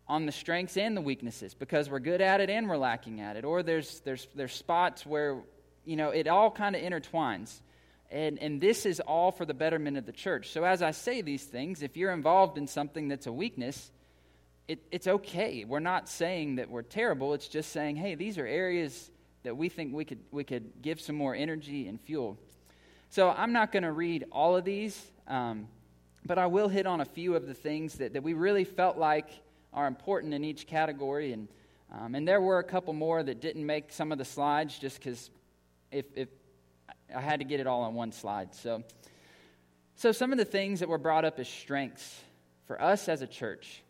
on 0.06 0.26
the 0.26 0.32
strengths 0.32 0.76
and 0.76 0.96
the 0.96 1.00
weaknesses 1.00 1.54
because 1.54 1.90
we're 1.90 1.98
good 1.98 2.20
at 2.20 2.40
it 2.40 2.50
and 2.50 2.68
we're 2.68 2.76
lacking 2.76 3.20
at 3.20 3.36
it. 3.36 3.44
Or 3.44 3.64
there's, 3.64 3.98
there's, 4.04 4.28
there's 4.36 4.54
spots 4.54 5.04
where, 5.04 5.40
you 5.84 5.96
know, 5.96 6.10
it 6.10 6.28
all 6.28 6.52
kind 6.52 6.76
of 6.76 6.82
intertwines. 6.82 7.52
And, 8.12 8.38
and 8.38 8.60
this 8.60 8.86
is 8.86 9.00
all 9.00 9.32
for 9.32 9.44
the 9.44 9.54
betterment 9.54 9.96
of 9.96 10.06
the 10.06 10.12
church. 10.12 10.50
So, 10.52 10.62
as 10.62 10.82
I 10.82 10.92
say 10.92 11.20
these 11.20 11.42
things, 11.42 11.82
if 11.82 11.96
you're 11.96 12.12
involved 12.12 12.58
in 12.58 12.68
something 12.68 13.08
that's 13.08 13.26
a 13.26 13.32
weakness, 13.32 13.90
it, 14.68 14.82
it's 14.90 15.06
okay. 15.06 15.64
We're 15.64 15.80
not 15.80 16.08
saying 16.08 16.56
that 16.56 16.70
we're 16.70 16.82
terrible. 16.82 17.34
It's 17.34 17.48
just 17.48 17.72
saying, 17.72 17.96
hey, 17.96 18.14
these 18.14 18.38
are 18.38 18.46
areas 18.46 19.10
that 19.42 19.56
we 19.56 19.68
think 19.68 19.92
we 19.92 20.04
could, 20.04 20.20
we 20.30 20.44
could 20.44 20.82
give 20.82 21.00
some 21.00 21.16
more 21.16 21.34
energy 21.34 21.88
and 21.88 22.00
fuel. 22.00 22.38
So, 23.10 23.30
I'm 23.30 23.52
not 23.52 23.72
going 23.72 23.82
to 23.82 23.92
read 23.92 24.24
all 24.32 24.56
of 24.56 24.64
these, 24.64 25.10
um, 25.28 25.68
but 26.24 26.38
I 26.38 26.46
will 26.46 26.68
hit 26.68 26.86
on 26.86 27.00
a 27.00 27.04
few 27.04 27.34
of 27.34 27.46
the 27.46 27.54
things 27.54 27.94
that, 27.94 28.14
that 28.14 28.22
we 28.22 28.32
really 28.32 28.64
felt 28.64 28.96
like 28.96 29.28
are 29.72 29.86
important 29.86 30.32
in 30.32 30.44
each 30.44 30.66
category. 30.66 31.32
And, 31.32 31.48
um, 31.92 32.14
and 32.14 32.26
there 32.26 32.40
were 32.40 32.58
a 32.58 32.64
couple 32.64 32.94
more 32.94 33.22
that 33.22 33.40
didn't 33.40 33.66
make 33.66 33.92
some 33.92 34.12
of 34.12 34.18
the 34.18 34.24
slides 34.24 34.78
just 34.78 34.98
because 34.98 35.30
if, 35.90 36.06
if 36.14 36.28
I 37.14 37.20
had 37.20 37.40
to 37.40 37.44
get 37.44 37.60
it 37.60 37.66
all 37.66 37.82
on 37.82 37.94
one 37.94 38.12
slide. 38.12 38.54
So, 38.54 38.82
so 39.96 40.12
some 40.12 40.32
of 40.32 40.38
the 40.38 40.44
things 40.44 40.80
that 40.80 40.88
were 40.88 40.98
brought 40.98 41.24
up 41.24 41.38
as 41.38 41.48
strengths 41.48 42.22
for 42.66 42.80
us 42.80 43.08
as 43.08 43.22
a 43.22 43.26
church. 43.26 43.82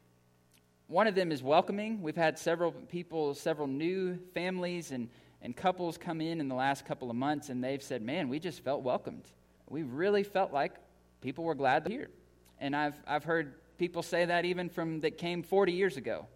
One 0.93 1.07
of 1.07 1.15
them 1.15 1.33
is 1.33 1.43
welcoming. 1.43 2.03
We've 2.03 2.15
had 2.15 2.39
several 2.39 2.71
people, 2.71 3.33
several 3.33 3.67
new 3.67 4.19
families 4.35 4.91
and, 4.91 5.09
and 5.41 5.57
couples 5.57 5.97
come 5.97 6.21
in 6.21 6.39
in 6.39 6.49
the 6.49 6.55
last 6.55 6.85
couple 6.85 7.09
of 7.09 7.17
months, 7.17 7.49
and 7.49 7.65
they've 7.65 7.83
said, 7.83 8.03
Man, 8.03 8.29
we 8.29 8.39
just 8.39 8.63
felt 8.63 8.83
welcomed. 8.83 9.25
We 9.71 9.85
really 9.85 10.23
felt 10.23 10.53
like 10.53 10.75
people 11.23 11.45
were 11.45 11.55
glad 11.55 11.87
to 11.87 11.91
hear. 11.91 12.11
And 12.59 12.77
I've, 12.77 12.93
I've 13.07 13.25
heard 13.25 13.55
people 13.79 14.03
say 14.03 14.27
that 14.27 14.45
even 14.45 14.69
from 14.69 15.01
that 15.01 15.17
came 15.17 15.43
40 15.43 15.73
years 15.73 15.97
ago, 15.97 16.27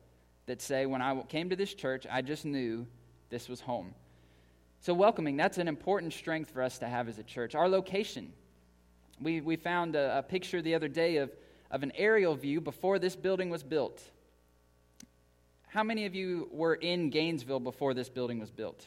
that 0.46 0.62
say, 0.62 0.86
When 0.86 1.02
I 1.02 1.20
came 1.28 1.50
to 1.50 1.56
this 1.56 1.74
church, 1.74 2.06
I 2.10 2.22
just 2.22 2.46
knew 2.46 2.86
this 3.28 3.50
was 3.50 3.60
home. 3.60 3.94
So, 4.80 4.94
welcoming, 4.94 5.36
that's 5.36 5.58
an 5.58 5.68
important 5.68 6.14
strength 6.14 6.50
for 6.50 6.62
us 6.62 6.78
to 6.78 6.86
have 6.86 7.10
as 7.10 7.18
a 7.18 7.24
church. 7.24 7.54
Our 7.54 7.68
location. 7.68 8.32
We, 9.20 9.42
we 9.42 9.56
found 9.56 9.96
a, 9.96 10.20
a 10.20 10.22
picture 10.22 10.62
the 10.62 10.74
other 10.74 10.88
day 10.88 11.18
of, 11.18 11.30
of 11.70 11.82
an 11.82 11.92
aerial 11.94 12.34
view 12.34 12.62
before 12.62 12.98
this 12.98 13.16
building 13.16 13.50
was 13.50 13.62
built. 13.62 14.02
How 15.76 15.82
many 15.82 16.06
of 16.06 16.14
you 16.14 16.48
were 16.52 16.76
in 16.76 17.10
Gainesville 17.10 17.60
before 17.60 17.92
this 17.92 18.08
building 18.08 18.40
was 18.40 18.50
built? 18.50 18.86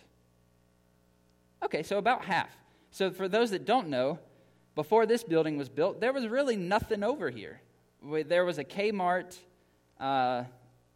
Okay, 1.61 1.83
so 1.83 1.99
about 1.99 2.25
half. 2.25 2.49
So, 2.89 3.11
for 3.11 3.27
those 3.27 3.51
that 3.51 3.63
don't 3.63 3.89
know, 3.89 4.17
before 4.73 5.05
this 5.05 5.23
building 5.23 5.55
was 5.55 5.69
built, 5.69 6.01
there 6.01 6.11
was 6.11 6.27
really 6.27 6.55
nothing 6.55 7.03
over 7.03 7.29
here. 7.29 7.61
There 8.25 8.43
was 8.43 8.57
a 8.57 8.63
Kmart, 8.63 9.37
uh, 9.99 10.45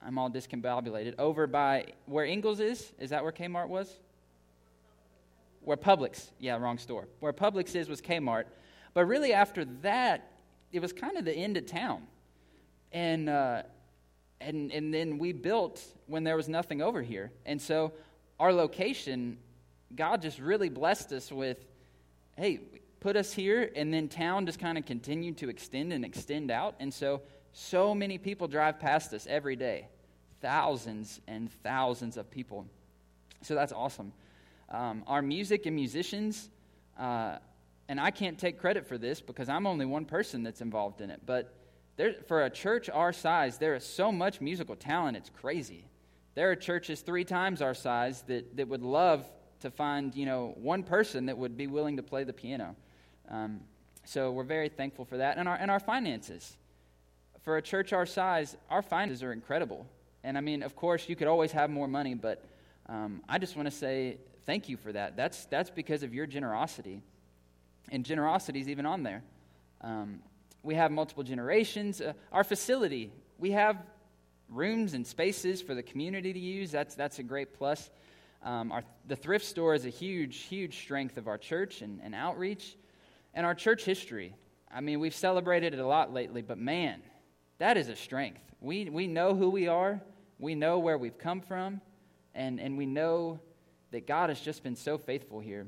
I'm 0.03 0.17
all 0.17 0.31
discombobulated, 0.31 1.13
over 1.19 1.45
by 1.45 1.85
where 2.07 2.25
Ingles 2.25 2.59
is. 2.59 2.91
Is 2.97 3.11
that 3.11 3.21
where 3.21 3.31
Kmart 3.31 3.67
was? 3.67 3.99
where 5.61 5.77
Publix, 5.77 6.31
yeah, 6.39 6.57
wrong 6.57 6.79
store. 6.79 7.07
Where 7.19 7.33
Publix 7.33 7.75
is 7.75 7.87
was 7.87 8.01
Kmart. 8.01 8.45
But 8.95 9.05
really, 9.05 9.31
after 9.31 9.63
that, 9.83 10.31
it 10.71 10.79
was 10.79 10.91
kind 10.91 11.17
of 11.17 11.25
the 11.25 11.33
end 11.35 11.55
of 11.55 11.67
town. 11.67 12.07
And, 12.91 13.29
uh, 13.29 13.61
and, 14.43 14.71
and 14.71 14.93
then 14.93 15.17
we 15.17 15.31
built 15.31 15.83
when 16.07 16.23
there 16.23 16.35
was 16.35 16.49
nothing 16.49 16.81
over 16.81 17.01
here. 17.01 17.31
And 17.45 17.61
so 17.61 17.93
our 18.39 18.53
location, 18.53 19.37
God 19.95 20.21
just 20.21 20.39
really 20.39 20.69
blessed 20.69 21.11
us 21.13 21.31
with, 21.31 21.57
hey, 22.37 22.59
put 22.99 23.15
us 23.15 23.33
here, 23.33 23.71
and 23.75 23.93
then 23.93 24.07
town 24.07 24.45
just 24.45 24.59
kind 24.59 24.77
of 24.77 24.85
continued 24.85 25.37
to 25.37 25.49
extend 25.49 25.93
and 25.93 26.05
extend 26.05 26.51
out. 26.51 26.75
And 26.79 26.93
so, 26.93 27.21
so 27.51 27.93
many 27.93 28.17
people 28.17 28.47
drive 28.47 28.79
past 28.79 29.13
us 29.13 29.27
every 29.27 29.55
day 29.55 29.87
thousands 30.41 31.21
and 31.25 31.49
thousands 31.63 32.17
of 32.17 32.29
people. 32.29 32.65
So 33.43 33.55
that's 33.55 33.71
awesome. 33.71 34.11
Um, 34.69 35.03
our 35.07 35.21
music 35.21 35.65
and 35.65 35.75
musicians, 35.75 36.49
uh, 36.99 37.37
and 37.87 37.99
I 37.99 38.11
can't 38.11 38.37
take 38.37 38.59
credit 38.59 38.85
for 38.85 38.97
this 38.97 39.21
because 39.21 39.47
I'm 39.47 39.65
only 39.65 39.85
one 39.85 40.03
person 40.03 40.43
that's 40.43 40.59
involved 40.59 40.99
in 40.99 41.09
it, 41.09 41.21
but 41.25 41.53
there, 41.95 42.15
for 42.27 42.43
a 42.43 42.49
church 42.49 42.89
our 42.89 43.13
size, 43.13 43.57
there 43.57 43.75
is 43.75 43.85
so 43.85 44.11
much 44.11 44.41
musical 44.41 44.75
talent, 44.75 45.17
it's 45.17 45.29
crazy. 45.29 45.85
There 46.35 46.49
are 46.49 46.55
churches 46.55 47.01
three 47.01 47.23
times 47.23 47.61
our 47.61 47.75
size 47.75 48.23
that, 48.23 48.57
that 48.57 48.67
would 48.67 48.81
love 48.81 49.25
to 49.59 49.69
find, 49.69 50.15
you 50.15 50.25
know, 50.25 50.53
one 50.57 50.83
person 50.83 51.27
that 51.27 51.37
would 51.37 51.55
be 51.55 51.67
willing 51.67 51.97
to 51.97 52.03
play 52.03 52.23
the 52.23 52.33
piano. 52.33 52.75
Um, 53.29 53.61
so 54.05 54.31
we're 54.31 54.43
very 54.43 54.69
thankful 54.69 55.05
for 55.05 55.17
that. 55.17 55.37
And 55.37 55.47
our, 55.47 55.55
and 55.55 55.69
our 55.69 55.79
finances. 55.79 56.57
For 57.43 57.57
a 57.57 57.61
church 57.61 57.93
our 57.93 58.05
size, 58.05 58.57
our 58.69 58.81
finances 58.81 59.21
are 59.23 59.31
incredible. 59.31 59.85
And 60.23 60.37
I 60.37 60.41
mean, 60.41 60.63
of 60.63 60.75
course, 60.75 61.07
you 61.07 61.15
could 61.15 61.27
always 61.27 61.51
have 61.51 61.69
more 61.69 61.87
money, 61.87 62.15
but 62.15 62.43
um, 62.87 63.21
I 63.29 63.37
just 63.37 63.55
want 63.55 63.67
to 63.67 63.75
say 63.75 64.17
thank 64.45 64.67
you 64.67 64.77
for 64.77 64.91
that. 64.91 65.15
That's, 65.15 65.45
that's 65.45 65.69
because 65.69 66.03
of 66.03 66.13
your 66.13 66.25
generosity. 66.25 67.01
And 67.89 68.05
generosity 68.05 68.59
is 68.59 68.69
even 68.69 68.85
on 68.85 69.03
there. 69.03 69.23
Um, 69.81 70.19
we 70.63 70.75
have 70.75 70.91
multiple 70.91 71.23
generations. 71.23 72.01
Uh, 72.01 72.13
our 72.31 72.43
facility, 72.43 73.11
we 73.37 73.51
have 73.51 73.77
rooms 74.49 74.93
and 74.93 75.05
spaces 75.05 75.61
for 75.61 75.75
the 75.75 75.83
community 75.83 76.33
to 76.33 76.39
use. 76.39 76.71
That's, 76.71 76.95
that's 76.95 77.19
a 77.19 77.23
great 77.23 77.53
plus. 77.53 77.89
Um, 78.41 78.71
our, 78.71 78.83
the 79.07 79.15
thrift 79.15 79.45
store 79.45 79.73
is 79.73 79.85
a 79.85 79.89
huge, 79.89 80.37
huge 80.43 80.79
strength 80.79 81.17
of 81.17 81.27
our 81.27 81.37
church 81.37 81.81
and, 81.81 81.99
and 82.03 82.15
outreach. 82.15 82.77
And 83.33 83.45
our 83.45 83.55
church 83.55 83.83
history. 83.83 84.35
I 84.71 84.81
mean, 84.81 84.99
we've 84.99 85.15
celebrated 85.15 85.73
it 85.73 85.79
a 85.79 85.85
lot 85.85 86.13
lately, 86.13 86.41
but 86.41 86.57
man, 86.57 87.01
that 87.57 87.77
is 87.77 87.89
a 87.89 87.95
strength. 87.95 88.41
We, 88.61 88.89
we 88.89 89.07
know 89.07 89.35
who 89.35 89.49
we 89.49 89.67
are, 89.67 90.01
we 90.39 90.55
know 90.55 90.79
where 90.79 90.97
we've 90.97 91.17
come 91.17 91.41
from, 91.41 91.81
and, 92.35 92.59
and 92.59 92.77
we 92.77 92.85
know 92.85 93.39
that 93.91 94.07
God 94.07 94.29
has 94.29 94.39
just 94.39 94.63
been 94.63 94.75
so 94.75 94.97
faithful 94.97 95.39
here. 95.39 95.67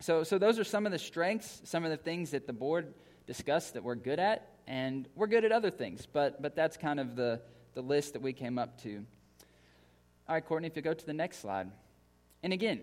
So, 0.00 0.22
so 0.22 0.38
those 0.38 0.58
are 0.58 0.64
some 0.64 0.86
of 0.86 0.92
the 0.92 0.98
strengths, 0.98 1.62
some 1.64 1.84
of 1.84 1.90
the 1.90 1.96
things 1.96 2.30
that 2.30 2.46
the 2.46 2.52
board 2.52 2.92
discussed 3.26 3.74
that 3.74 3.82
we're 3.82 3.94
good 3.94 4.18
at, 4.18 4.50
and 4.66 5.08
we're 5.14 5.26
good 5.26 5.44
at 5.44 5.52
other 5.52 5.70
things, 5.70 6.06
but, 6.12 6.42
but 6.42 6.54
that's 6.54 6.76
kind 6.76 7.00
of 7.00 7.16
the, 7.16 7.40
the 7.74 7.82
list 7.82 8.12
that 8.12 8.22
we 8.22 8.32
came 8.32 8.58
up 8.58 8.80
to. 8.82 9.04
All 10.28 10.34
right, 10.34 10.44
Courtney, 10.44 10.66
if 10.66 10.76
you 10.76 10.82
go 10.82 10.94
to 10.94 11.06
the 11.06 11.12
next 11.12 11.38
slide. 11.38 11.70
And 12.42 12.52
again, 12.52 12.80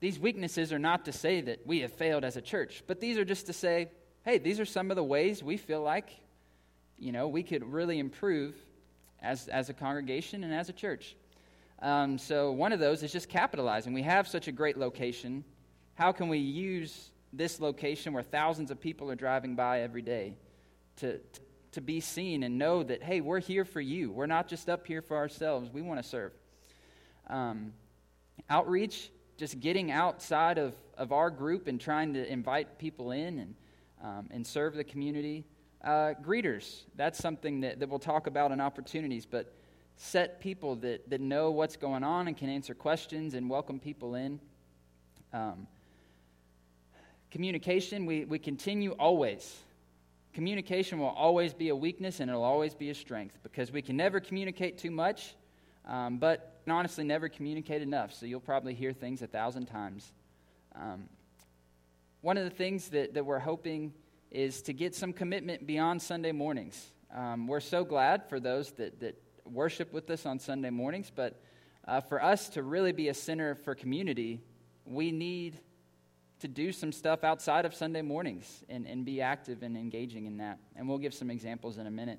these 0.00 0.18
weaknesses 0.18 0.72
are 0.72 0.78
not 0.78 1.04
to 1.04 1.12
say 1.12 1.40
that 1.42 1.66
we 1.66 1.80
have 1.80 1.92
failed 1.92 2.24
as 2.24 2.36
a 2.36 2.40
church, 2.40 2.82
but 2.86 3.00
these 3.00 3.16
are 3.18 3.24
just 3.24 3.46
to 3.46 3.52
say, 3.52 3.88
hey, 4.24 4.38
these 4.38 4.58
are 4.58 4.64
some 4.64 4.90
of 4.90 4.96
the 4.96 5.04
ways 5.04 5.42
we 5.42 5.56
feel 5.56 5.80
like, 5.80 6.10
you 6.98 7.12
know, 7.12 7.28
we 7.28 7.42
could 7.42 7.64
really 7.64 7.98
improve 7.98 8.56
as, 9.22 9.46
as 9.48 9.68
a 9.68 9.72
congregation 9.72 10.42
and 10.42 10.52
as 10.52 10.68
a 10.68 10.72
church. 10.72 11.14
Um, 11.80 12.18
so 12.18 12.50
one 12.50 12.72
of 12.72 12.80
those 12.80 13.02
is 13.02 13.12
just 13.12 13.28
capitalizing. 13.28 13.92
We 13.92 14.02
have 14.02 14.26
such 14.26 14.48
a 14.48 14.52
great 14.52 14.76
location. 14.76 15.44
How 15.94 16.10
can 16.10 16.28
we 16.28 16.38
use 16.38 17.11
this 17.32 17.60
location 17.60 18.12
where 18.12 18.22
thousands 18.22 18.70
of 18.70 18.80
people 18.80 19.10
are 19.10 19.14
driving 19.14 19.54
by 19.54 19.80
every 19.80 20.02
day 20.02 20.34
to, 20.96 21.18
to, 21.18 21.40
to 21.72 21.80
be 21.80 22.00
seen 22.00 22.42
and 22.42 22.58
know 22.58 22.82
that, 22.82 23.02
hey, 23.02 23.20
we're 23.20 23.40
here 23.40 23.64
for 23.64 23.80
you. 23.80 24.10
We're 24.10 24.26
not 24.26 24.48
just 24.48 24.68
up 24.68 24.86
here 24.86 25.02
for 25.02 25.16
ourselves. 25.16 25.70
We 25.70 25.82
want 25.82 26.02
to 26.02 26.08
serve. 26.08 26.32
Um, 27.28 27.72
outreach, 28.50 29.10
just 29.38 29.60
getting 29.60 29.90
outside 29.90 30.58
of, 30.58 30.74
of 30.96 31.12
our 31.12 31.30
group 31.30 31.66
and 31.66 31.80
trying 31.80 32.14
to 32.14 32.30
invite 32.30 32.78
people 32.78 33.12
in 33.12 33.38
and, 33.38 33.54
um, 34.02 34.28
and 34.30 34.46
serve 34.46 34.74
the 34.74 34.84
community. 34.84 35.44
Uh, 35.82 36.14
greeters, 36.22 36.82
that's 36.96 37.18
something 37.18 37.60
that, 37.62 37.80
that 37.80 37.88
we'll 37.88 37.98
talk 37.98 38.26
about 38.26 38.52
in 38.52 38.60
opportunities, 38.60 39.26
but 39.26 39.54
set 39.96 40.40
people 40.40 40.76
that, 40.76 41.08
that 41.08 41.20
know 41.20 41.50
what's 41.50 41.76
going 41.76 42.04
on 42.04 42.28
and 42.28 42.36
can 42.36 42.48
answer 42.48 42.74
questions 42.74 43.34
and 43.34 43.48
welcome 43.48 43.80
people 43.80 44.14
in. 44.14 44.38
Um, 45.32 45.66
communication, 47.32 48.04
we, 48.04 48.26
we 48.26 48.38
continue 48.38 48.92
always. 48.92 49.58
Communication 50.34 50.98
will 50.98 51.06
always 51.06 51.54
be 51.54 51.70
a 51.70 51.76
weakness 51.76 52.20
and 52.20 52.30
it'll 52.30 52.44
always 52.44 52.74
be 52.74 52.90
a 52.90 52.94
strength 52.94 53.38
because 53.42 53.72
we 53.72 53.80
can 53.80 53.96
never 53.96 54.20
communicate 54.20 54.76
too 54.76 54.90
much, 54.90 55.34
um, 55.88 56.18
but 56.18 56.60
honestly, 56.68 57.04
never 57.04 57.30
communicate 57.30 57.80
enough. 57.80 58.12
So 58.12 58.26
you'll 58.26 58.40
probably 58.40 58.74
hear 58.74 58.92
things 58.92 59.22
a 59.22 59.26
thousand 59.26 59.64
times. 59.64 60.12
Um, 60.76 61.08
one 62.20 62.36
of 62.36 62.44
the 62.44 62.50
things 62.50 62.90
that, 62.90 63.14
that 63.14 63.24
we're 63.24 63.38
hoping 63.38 63.94
is 64.30 64.60
to 64.62 64.74
get 64.74 64.94
some 64.94 65.14
commitment 65.14 65.66
beyond 65.66 66.02
Sunday 66.02 66.32
mornings. 66.32 66.92
Um, 67.14 67.46
we're 67.46 67.60
so 67.60 67.82
glad 67.82 68.28
for 68.28 68.40
those 68.40 68.72
that, 68.72 69.00
that 69.00 69.16
worship 69.46 69.90
with 69.94 70.10
us 70.10 70.26
on 70.26 70.38
Sunday 70.38 70.70
mornings, 70.70 71.10
but 71.14 71.40
uh, 71.88 72.02
for 72.02 72.22
us 72.22 72.50
to 72.50 72.62
really 72.62 72.92
be 72.92 73.08
a 73.08 73.14
center 73.14 73.54
for 73.54 73.74
community, 73.74 74.42
we 74.84 75.10
need 75.10 75.58
to 76.42 76.48
do 76.48 76.70
some 76.70 76.92
stuff 76.92 77.24
outside 77.24 77.64
of 77.64 77.74
Sunday 77.74 78.02
mornings 78.02 78.62
and, 78.68 78.86
and 78.86 79.04
be 79.04 79.20
active 79.20 79.62
and 79.62 79.76
engaging 79.76 80.26
in 80.26 80.36
that. 80.36 80.58
And 80.76 80.88
we'll 80.88 80.98
give 80.98 81.14
some 81.14 81.30
examples 81.30 81.78
in 81.78 81.86
a 81.86 81.90
minute. 81.90 82.18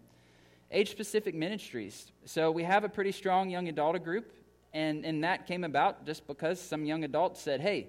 Age 0.71 0.89
specific 0.89 1.35
ministries. 1.35 2.11
So 2.25 2.49
we 2.49 2.63
have 2.63 2.83
a 2.83 2.89
pretty 2.89 3.11
strong 3.11 3.49
young 3.49 3.67
adult 3.67 4.03
group, 4.03 4.33
and, 4.73 5.05
and 5.05 5.23
that 5.23 5.45
came 5.45 5.63
about 5.63 6.05
just 6.05 6.25
because 6.25 6.59
some 6.59 6.85
young 6.85 7.03
adults 7.03 7.41
said, 7.41 7.61
hey, 7.61 7.87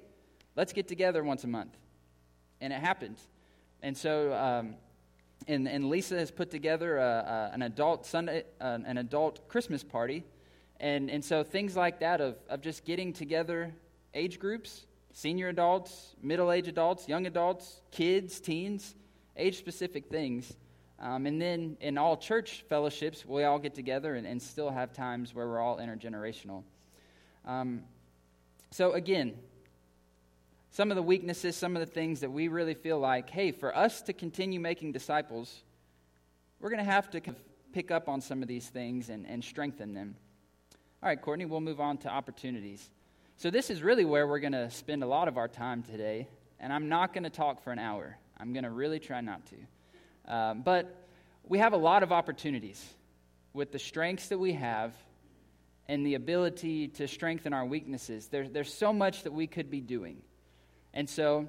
let's 0.54 0.72
get 0.72 0.86
together 0.86 1.24
once 1.24 1.44
a 1.44 1.48
month. 1.48 1.76
And 2.60 2.72
it 2.72 2.80
happened. 2.80 3.16
And 3.82 3.96
so 3.96 4.32
um, 4.34 4.74
and, 5.46 5.68
and 5.68 5.88
Lisa 5.88 6.18
has 6.18 6.30
put 6.30 6.50
together 6.50 6.98
a, 6.98 7.50
a, 7.50 7.54
an 7.54 7.62
adult 7.62 8.06
Sunday, 8.06 8.44
uh, 8.60 8.78
an 8.84 8.98
adult 8.98 9.48
Christmas 9.48 9.84
party, 9.84 10.24
and, 10.80 11.10
and 11.10 11.24
so 11.24 11.44
things 11.44 11.76
like 11.76 12.00
that 12.00 12.20
of, 12.20 12.36
of 12.48 12.60
just 12.60 12.84
getting 12.84 13.12
together 13.12 13.74
age 14.14 14.38
groups 14.38 14.86
senior 15.14 15.48
adults, 15.48 16.14
middle 16.20 16.50
aged 16.52 16.68
adults, 16.68 17.08
young 17.08 17.26
adults, 17.26 17.80
kids, 17.92 18.40
teens, 18.40 18.94
age 19.36 19.56
specific 19.56 20.08
things. 20.08 20.54
Um, 20.98 21.26
and 21.26 21.40
then 21.40 21.76
in 21.80 21.96
all 21.96 22.16
church 22.16 22.64
fellowships, 22.68 23.24
we 23.24 23.44
all 23.44 23.58
get 23.58 23.74
together 23.74 24.16
and, 24.16 24.26
and 24.26 24.42
still 24.42 24.70
have 24.70 24.92
times 24.92 25.34
where 25.34 25.46
we're 25.46 25.60
all 25.60 25.78
intergenerational. 25.78 26.64
Um, 27.46 27.84
so, 28.70 28.92
again, 28.92 29.34
some 30.72 30.90
of 30.90 30.96
the 30.96 31.02
weaknesses, 31.02 31.56
some 31.56 31.76
of 31.76 31.80
the 31.80 31.92
things 31.92 32.20
that 32.20 32.30
we 32.30 32.48
really 32.48 32.74
feel 32.74 32.98
like, 32.98 33.30
hey, 33.30 33.52
for 33.52 33.76
us 33.76 34.02
to 34.02 34.12
continue 34.12 34.58
making 34.58 34.90
disciples, 34.90 35.62
we're 36.58 36.70
going 36.70 36.84
to 36.84 36.90
have 36.90 37.08
to 37.10 37.20
kind 37.20 37.36
of 37.36 37.72
pick 37.72 37.92
up 37.92 38.08
on 38.08 38.20
some 38.20 38.42
of 38.42 38.48
these 38.48 38.68
things 38.68 39.10
and, 39.10 39.26
and 39.28 39.44
strengthen 39.44 39.94
them. 39.94 40.16
All 41.02 41.08
right, 41.08 41.20
Courtney, 41.20 41.44
we'll 41.44 41.60
move 41.60 41.80
on 41.80 41.98
to 41.98 42.08
opportunities. 42.08 42.90
So, 43.36 43.50
this 43.50 43.68
is 43.68 43.82
really 43.82 44.04
where 44.04 44.28
we're 44.28 44.38
going 44.38 44.52
to 44.52 44.70
spend 44.70 45.02
a 45.02 45.06
lot 45.06 45.26
of 45.26 45.36
our 45.36 45.48
time 45.48 45.82
today, 45.82 46.28
and 46.60 46.72
I'm 46.72 46.88
not 46.88 47.12
going 47.12 47.24
to 47.24 47.30
talk 47.30 47.64
for 47.64 47.72
an 47.72 47.80
hour. 47.80 48.16
I'm 48.38 48.52
going 48.52 48.62
to 48.62 48.70
really 48.70 49.00
try 49.00 49.20
not 49.20 49.42
to. 49.46 50.32
Um, 50.32 50.62
but 50.62 51.04
we 51.42 51.58
have 51.58 51.72
a 51.72 51.76
lot 51.76 52.04
of 52.04 52.12
opportunities 52.12 52.82
with 53.52 53.72
the 53.72 53.78
strengths 53.78 54.28
that 54.28 54.38
we 54.38 54.52
have 54.52 54.94
and 55.88 56.06
the 56.06 56.14
ability 56.14 56.88
to 56.88 57.08
strengthen 57.08 57.52
our 57.52 57.66
weaknesses. 57.66 58.28
There, 58.28 58.48
there's 58.48 58.72
so 58.72 58.92
much 58.92 59.24
that 59.24 59.32
we 59.32 59.48
could 59.48 59.68
be 59.68 59.80
doing. 59.80 60.22
And 60.94 61.10
so, 61.10 61.48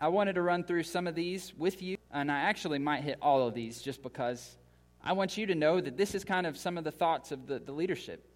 I 0.00 0.08
wanted 0.08 0.36
to 0.36 0.42
run 0.42 0.62
through 0.62 0.84
some 0.84 1.08
of 1.08 1.16
these 1.16 1.52
with 1.58 1.82
you, 1.82 1.96
and 2.12 2.30
I 2.30 2.42
actually 2.42 2.78
might 2.78 3.02
hit 3.02 3.18
all 3.20 3.48
of 3.48 3.54
these 3.54 3.82
just 3.82 4.00
because 4.04 4.56
I 5.02 5.14
want 5.14 5.36
you 5.36 5.46
to 5.46 5.56
know 5.56 5.80
that 5.80 5.96
this 5.96 6.14
is 6.14 6.24
kind 6.24 6.46
of 6.46 6.56
some 6.56 6.78
of 6.78 6.84
the 6.84 6.92
thoughts 6.92 7.32
of 7.32 7.48
the, 7.48 7.58
the 7.58 7.72
leadership. 7.72 8.29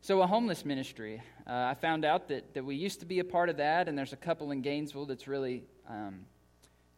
So, 0.00 0.22
a 0.22 0.26
homeless 0.26 0.64
ministry. 0.64 1.20
Uh, 1.44 1.52
I 1.52 1.74
found 1.74 2.04
out 2.04 2.28
that, 2.28 2.54
that 2.54 2.64
we 2.64 2.76
used 2.76 3.00
to 3.00 3.06
be 3.06 3.18
a 3.18 3.24
part 3.24 3.48
of 3.48 3.56
that, 3.56 3.88
and 3.88 3.98
there's 3.98 4.12
a 4.12 4.16
couple 4.16 4.52
in 4.52 4.62
Gainesville 4.62 5.06
that's 5.06 5.26
really 5.26 5.64
um, 5.88 6.20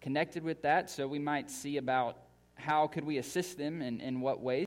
connected 0.03 0.45
with 0.45 0.63
that. 0.63 0.91
So, 0.91 1.09
we 1.09 1.19
might 1.19 1.51
see 1.51 1.79
about 1.79 2.19
how 2.57 2.87
could 2.87 3.05
we 3.05 3.17
assist 3.17 3.57
them 3.57 3.81
and 3.81 4.03
in 4.03 4.21
what 4.21 4.41
ways. 4.41 4.67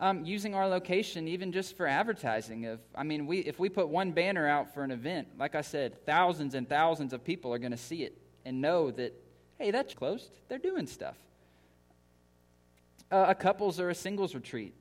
Um, 0.00 0.24
using 0.24 0.54
our 0.54 0.66
location 0.66 1.28
even 1.28 1.52
just 1.52 1.76
for 1.76 1.86
advertising. 1.86 2.64
Of, 2.66 2.80
I 2.94 3.02
mean, 3.02 3.26
we, 3.26 3.40
if 3.40 3.58
we 3.58 3.68
put 3.68 3.88
one 3.88 4.12
banner 4.12 4.48
out 4.48 4.72
for 4.72 4.82
an 4.82 4.90
event, 4.90 5.28
like 5.38 5.54
I 5.54 5.60
said, 5.60 6.06
thousands 6.06 6.54
and 6.54 6.66
thousands 6.68 7.12
of 7.12 7.22
people 7.22 7.52
are 7.52 7.58
going 7.58 7.72
to 7.72 7.76
see 7.76 8.02
it 8.02 8.16
and 8.46 8.62
know 8.62 8.90
that, 8.92 9.12
hey, 9.58 9.72
that's 9.72 9.92
closed. 9.92 10.30
They're 10.48 10.58
doing 10.58 10.86
stuff. 10.86 11.16
Uh, 13.10 13.26
a 13.28 13.34
couples 13.34 13.78
or 13.78 13.90
a 13.90 13.94
singles 13.94 14.34
retreat. 14.34 14.74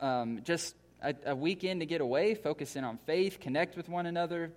Um, 0.00 0.40
just 0.42 0.74
a, 1.02 1.14
a 1.26 1.36
weekend 1.36 1.80
to 1.80 1.86
get 1.86 2.00
away, 2.00 2.34
focus 2.34 2.76
in 2.76 2.84
on 2.84 2.96
faith, 3.04 3.40
connect 3.40 3.76
with 3.76 3.88
one 3.88 4.06
another, 4.06 4.52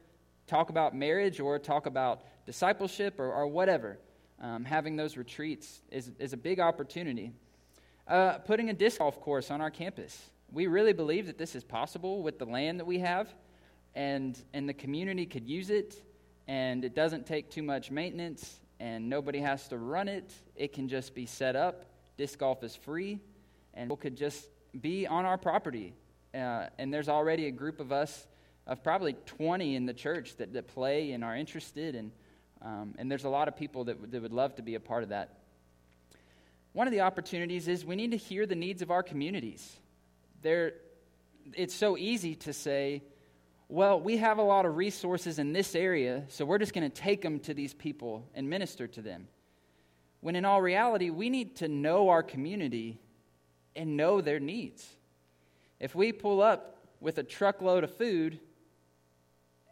talk 0.48 0.70
about 0.70 0.96
marriage 0.96 1.40
or 1.40 1.58
talk 1.58 1.88
about 1.88 2.22
discipleship 2.46 3.20
or, 3.20 3.32
or 3.34 3.48
whatever. 3.48 3.98
Um, 4.40 4.64
having 4.64 4.96
those 4.96 5.18
retreats 5.18 5.82
is, 5.92 6.12
is 6.20 6.34
a 6.34 6.38
big 6.38 6.60
opportunity. 6.60 7.32
Uh, 8.08 8.38
putting 8.40 8.70
a 8.70 8.74
disc 8.74 9.00
golf 9.00 9.20
course 9.20 9.50
on 9.50 9.62
our 9.62 9.72
campus. 9.72 10.30
We 10.52 10.68
really 10.68 10.94
believe 10.94 11.26
that 11.26 11.38
this 11.38 11.56
is 11.56 11.64
possible 11.64 12.22
with 12.22 12.38
the 12.38 12.46
land 12.46 12.80
that 12.80 12.86
we 12.86 13.00
have, 13.00 13.34
and, 13.96 14.38
and 14.54 14.70
the 14.70 14.74
community 14.74 15.26
could 15.26 15.48
use 15.48 15.72
it, 15.72 15.96
and 16.48 16.86
it 16.86 16.94
doesn't 16.94 17.26
take 17.26 17.50
too 17.50 17.64
much 17.64 17.90
maintenance, 17.90 18.60
and 18.80 19.10
nobody 19.10 19.40
has 19.40 19.68
to 19.70 19.78
run 19.78 20.08
it. 20.08 20.32
It 20.56 20.74
can 20.74 20.88
just 20.88 21.16
be 21.16 21.26
set 21.26 21.56
up. 21.56 21.86
Disc 22.18 22.38
golf 22.38 22.64
is 22.64 22.76
free, 22.76 23.20
and 23.74 23.86
people 23.86 23.98
could 23.98 24.16
just 24.16 24.50
be 24.80 25.08
on 25.08 25.26
our 25.26 25.38
property 25.38 25.96
uh, 26.36 26.70
and 26.78 26.94
there's 26.94 27.10
already 27.10 27.48
a 27.48 27.52
group 27.52 27.80
of 27.80 27.92
us 27.92 28.28
of 28.68 28.84
probably 28.84 29.14
20 29.26 29.76
in 29.76 29.86
the 29.86 29.94
church 29.94 30.36
that, 30.38 30.54
that 30.54 30.68
play 30.68 31.12
and 31.12 31.24
are 31.24 31.36
interested, 31.36 31.96
and, 31.96 32.12
um, 32.62 32.96
and 32.98 33.10
there's 33.10 33.24
a 33.24 33.30
lot 33.30 33.48
of 33.48 33.56
people 33.56 33.86
that, 33.86 34.12
that 34.12 34.22
would 34.22 34.34
love 34.34 34.56
to 34.56 34.62
be 34.62 34.76
a 34.76 34.80
part 34.80 35.04
of 35.04 35.10
that. 35.10 35.38
One 36.74 36.88
of 36.88 36.92
the 36.92 37.02
opportunities 37.02 37.68
is 37.68 37.86
we 37.86 37.96
need 37.96 38.12
to 38.12 38.18
hear 38.18 38.46
the 38.46 38.56
needs 38.56 38.82
of 38.82 38.92
our 38.92 39.04
communities. 39.04 39.78
There, 40.42 40.74
it's 41.54 41.74
so 41.74 41.96
easy 41.98 42.36
to 42.36 42.54
say, 42.54 43.04
well, 43.70 44.00
we 44.00 44.18
have 44.18 44.38
a 44.38 44.44
lot 44.44 44.66
of 44.66 44.76
resources 44.76 45.40
in 45.40 45.54
this 45.54 45.74
area, 45.74 46.24
so 46.28 46.46
we're 46.46 46.58
just 46.58 46.74
going 46.74 46.90
to 46.90 46.96
take 46.96 47.22
them 47.22 47.40
to 47.42 47.54
these 47.54 47.74
people 47.74 48.28
and 48.36 48.50
minister 48.50 48.88
to 48.88 49.02
them. 49.02 49.28
When 50.22 50.36
in 50.36 50.44
all 50.44 50.62
reality, 50.62 51.10
we 51.10 51.30
need 51.30 51.58
to 51.58 51.68
know 51.68 52.10
our 52.10 52.24
community 52.24 53.00
and 53.76 53.96
know 53.96 54.22
their 54.22 54.40
needs. 54.40 54.95
If 55.80 55.96
we 55.96 56.12
pull 56.12 56.42
up 56.42 56.78
with 57.00 57.18
a 57.18 57.24
truckload 57.24 57.84
of 57.84 57.94
food 57.96 58.40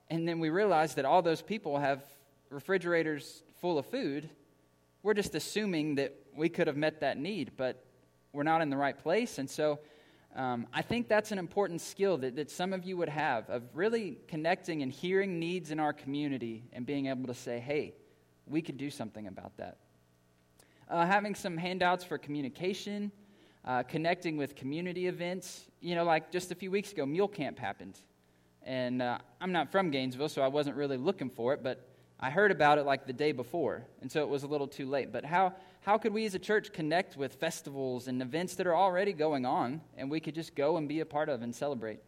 and 0.09 0.27
then 0.27 0.39
we 0.39 0.49
realize 0.49 0.95
that 0.95 1.05
all 1.05 1.21
those 1.21 1.41
people 1.41 1.77
have 1.79 2.03
refrigerators 2.49 3.43
full 3.59 3.77
of 3.77 3.85
food, 3.85 4.29
we're 5.01 5.13
just 5.13 5.35
assuming 5.35 5.95
that 5.95 6.13
we 6.35 6.49
could 6.49 6.67
have 6.67 6.77
met 6.77 7.01
that 7.01 7.17
need, 7.17 7.51
but 7.57 7.83
we're 8.33 8.43
not 8.43 8.61
in 8.61 8.69
the 8.69 8.77
right 8.77 8.97
place. 8.97 9.37
And 9.37 9.49
so 9.49 9.79
um, 10.35 10.67
I 10.73 10.81
think 10.81 11.07
that's 11.07 11.31
an 11.31 11.37
important 11.37 11.79
skill 11.79 12.17
that, 12.17 12.35
that 12.35 12.49
some 12.49 12.73
of 12.73 12.83
you 12.83 12.97
would 12.97 13.09
have 13.09 13.49
of 13.49 13.63
really 13.73 14.17
connecting 14.27 14.81
and 14.81 14.91
hearing 14.91 15.39
needs 15.39 15.71
in 15.71 15.79
our 15.79 15.93
community 15.93 16.63
and 16.73 16.85
being 16.85 17.05
able 17.07 17.27
to 17.27 17.33
say, 17.33 17.59
hey, 17.59 17.93
we 18.47 18.61
could 18.61 18.77
do 18.77 18.89
something 18.89 19.27
about 19.27 19.55
that. 19.57 19.77
Uh, 20.89 21.05
having 21.05 21.35
some 21.35 21.55
handouts 21.57 22.03
for 22.03 22.17
communication 22.17 23.11
uh, 23.65 23.83
connecting 23.83 24.37
with 24.37 24.55
community 24.55 25.07
events. 25.07 25.65
You 25.79 25.95
know, 25.95 26.03
like 26.03 26.31
just 26.31 26.51
a 26.51 26.55
few 26.55 26.71
weeks 26.71 26.91
ago, 26.91 27.05
Mule 27.05 27.27
Camp 27.27 27.59
happened. 27.59 27.97
And 28.65 29.01
uh, 29.01 29.17
I'm 29.41 29.51
not 29.51 29.71
from 29.71 29.91
Gainesville, 29.91 30.29
so 30.29 30.41
I 30.41 30.47
wasn't 30.47 30.77
really 30.77 30.97
looking 30.97 31.29
for 31.29 31.53
it, 31.53 31.63
but 31.63 31.85
I 32.19 32.29
heard 32.29 32.51
about 32.51 32.77
it 32.77 32.85
like 32.85 33.05
the 33.05 33.11
day 33.11 33.33
before, 33.33 33.83
and 33.99 34.09
so 34.09 34.21
it 34.21 34.29
was 34.29 34.43
a 34.43 34.47
little 34.47 34.67
too 34.67 34.85
late. 34.85 35.11
But 35.11 35.25
how, 35.25 35.55
how 35.81 35.97
could 35.97 36.13
we 36.13 36.25
as 36.25 36.33
a 36.35 36.39
church 36.39 36.71
connect 36.71 37.17
with 37.17 37.33
festivals 37.33 38.07
and 38.07 38.21
events 38.21 38.55
that 38.55 38.67
are 38.67 38.75
already 38.75 39.11
going 39.11 39.45
on, 39.45 39.81
and 39.97 40.09
we 40.09 40.21
could 40.21 40.33
just 40.33 40.55
go 40.55 40.77
and 40.77 40.87
be 40.87 41.01
a 41.01 41.05
part 41.05 41.27
of 41.27 41.41
and 41.41 41.53
celebrate? 41.53 41.99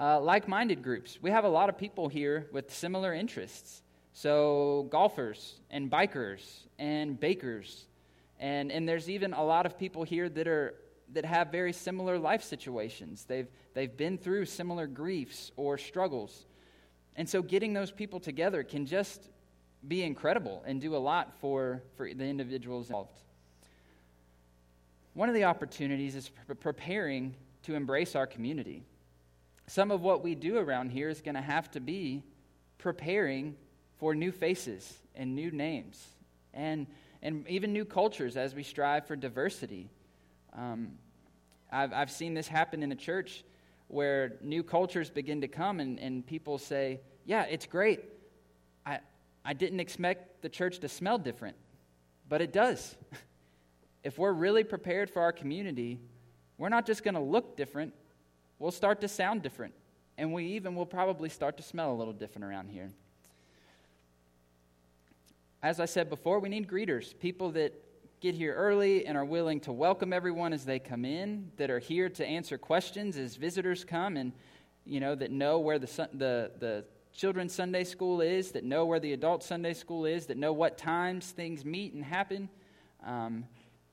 Uh, 0.00 0.18
like 0.18 0.48
minded 0.48 0.82
groups. 0.82 1.18
We 1.20 1.30
have 1.30 1.44
a 1.44 1.48
lot 1.48 1.68
of 1.68 1.76
people 1.76 2.08
here 2.08 2.48
with 2.52 2.72
similar 2.72 3.12
interests. 3.12 3.82
So, 4.14 4.86
golfers 4.90 5.60
and 5.70 5.90
bikers 5.90 6.40
and 6.78 7.20
bakers 7.20 7.87
and, 8.40 8.70
and 8.70 8.88
there's 8.88 9.10
even 9.10 9.32
a 9.32 9.42
lot 9.42 9.66
of 9.66 9.78
people 9.78 10.04
here 10.04 10.28
that, 10.28 10.46
are, 10.46 10.74
that 11.12 11.24
have 11.24 11.50
very 11.50 11.72
similar 11.72 12.18
life 12.18 12.42
situations. 12.42 13.24
They've, 13.24 13.48
they've 13.74 13.94
been 13.94 14.18
through 14.18 14.44
similar 14.46 14.86
griefs 14.86 15.50
or 15.56 15.78
struggles. 15.78 16.46
And 17.16 17.28
so 17.28 17.42
getting 17.42 17.72
those 17.72 17.90
people 17.90 18.20
together 18.20 18.62
can 18.62 18.86
just 18.86 19.28
be 19.86 20.02
incredible 20.02 20.62
and 20.66 20.80
do 20.80 20.94
a 20.94 20.98
lot 20.98 21.34
for, 21.40 21.82
for 21.96 22.12
the 22.12 22.24
individuals 22.24 22.88
involved. 22.88 23.12
One 25.14 25.28
of 25.28 25.34
the 25.34 25.44
opportunities 25.44 26.14
is 26.14 26.30
preparing 26.60 27.34
to 27.64 27.74
embrace 27.74 28.14
our 28.14 28.26
community. 28.26 28.84
Some 29.66 29.90
of 29.90 30.00
what 30.00 30.22
we 30.22 30.34
do 30.34 30.58
around 30.58 30.90
here 30.90 31.08
is 31.08 31.20
going 31.20 31.34
to 31.34 31.40
have 31.40 31.70
to 31.72 31.80
be 31.80 32.22
preparing 32.78 33.56
for 33.96 34.14
new 34.14 34.30
faces 34.30 34.96
and 35.16 35.34
new 35.34 35.50
names. 35.50 36.06
And 36.54 36.86
and 37.22 37.46
even 37.48 37.72
new 37.72 37.84
cultures 37.84 38.36
as 38.36 38.54
we 38.54 38.62
strive 38.62 39.06
for 39.06 39.16
diversity. 39.16 39.90
Um, 40.56 40.92
I've, 41.70 41.92
I've 41.92 42.10
seen 42.10 42.34
this 42.34 42.48
happen 42.48 42.82
in 42.82 42.92
a 42.92 42.96
church 42.96 43.44
where 43.88 44.36
new 44.42 44.62
cultures 44.62 45.10
begin 45.10 45.40
to 45.40 45.48
come 45.48 45.80
and, 45.80 45.98
and 45.98 46.26
people 46.26 46.58
say, 46.58 47.00
Yeah, 47.24 47.44
it's 47.44 47.66
great. 47.66 48.04
I, 48.86 49.00
I 49.44 49.52
didn't 49.52 49.80
expect 49.80 50.42
the 50.42 50.48
church 50.48 50.78
to 50.80 50.88
smell 50.88 51.18
different, 51.18 51.56
but 52.28 52.40
it 52.40 52.52
does. 52.52 52.96
if 54.04 54.18
we're 54.18 54.32
really 54.32 54.64
prepared 54.64 55.10
for 55.10 55.22
our 55.22 55.32
community, 55.32 56.00
we're 56.58 56.68
not 56.68 56.86
just 56.86 57.02
going 57.02 57.14
to 57.14 57.20
look 57.20 57.56
different, 57.56 57.94
we'll 58.58 58.70
start 58.70 59.00
to 59.00 59.08
sound 59.08 59.42
different. 59.42 59.74
And 60.16 60.32
we 60.32 60.44
even 60.46 60.74
will 60.74 60.86
probably 60.86 61.28
start 61.28 61.56
to 61.58 61.62
smell 61.62 61.92
a 61.92 61.96
little 61.96 62.12
different 62.12 62.44
around 62.44 62.68
here 62.68 62.90
as 65.62 65.80
I 65.80 65.86
said 65.86 66.08
before, 66.08 66.38
we 66.38 66.48
need 66.48 66.68
greeters, 66.68 67.18
people 67.18 67.50
that 67.52 67.74
get 68.20 68.34
here 68.34 68.54
early 68.54 69.06
and 69.06 69.16
are 69.16 69.24
willing 69.24 69.60
to 69.60 69.72
welcome 69.72 70.12
everyone 70.12 70.52
as 70.52 70.64
they 70.64 70.78
come 70.78 71.04
in, 71.04 71.50
that 71.56 71.70
are 71.70 71.78
here 71.78 72.08
to 72.08 72.26
answer 72.26 72.58
questions 72.58 73.16
as 73.16 73.36
visitors 73.36 73.84
come, 73.84 74.16
and 74.16 74.32
you 74.84 75.00
know 75.00 75.14
that 75.14 75.30
know 75.30 75.58
where 75.58 75.78
the 75.78 75.86
the 76.12 76.52
the 76.58 76.84
children's 77.12 77.52
Sunday 77.52 77.84
school 77.84 78.20
is, 78.20 78.52
that 78.52 78.64
know 78.64 78.86
where 78.86 79.00
the 79.00 79.12
adult 79.12 79.42
Sunday 79.42 79.74
school 79.74 80.06
is, 80.06 80.26
that 80.26 80.36
know 80.36 80.52
what 80.52 80.78
times 80.78 81.30
things 81.32 81.64
meet 81.64 81.92
and 81.92 82.04
happen, 82.04 82.48
um, 83.04 83.44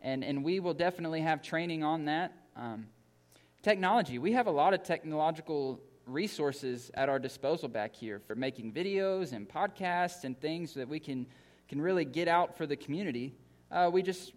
and 0.02 0.24
and 0.24 0.44
we 0.44 0.60
will 0.60 0.74
definitely 0.74 1.22
have 1.22 1.42
training 1.42 1.84
on 1.84 2.06
that. 2.06 2.34
Um, 2.56 2.88
technology, 3.64 4.20
we 4.20 4.34
have 4.34 4.46
a 4.46 4.52
lot 4.52 4.76
of 4.76 4.84
technological 4.84 5.82
resources 6.06 6.92
at 6.94 7.10
our 7.10 7.18
disposal 7.18 7.68
back 7.68 7.96
here 7.96 8.20
for 8.20 8.36
making 8.36 8.72
videos 8.72 9.34
and 9.34 9.50
podcasts 9.50 10.24
and 10.24 10.40
things 10.40 10.76
that 10.76 10.88
we 10.88 11.00
can 11.00 11.26
can 11.68 11.82
really 11.82 12.06
get 12.06 12.28
out 12.28 12.58
for 12.58 12.66
the 12.66 12.76
community, 12.76 13.34
uh, 13.72 13.90
we 13.92 14.02
just 14.02 14.34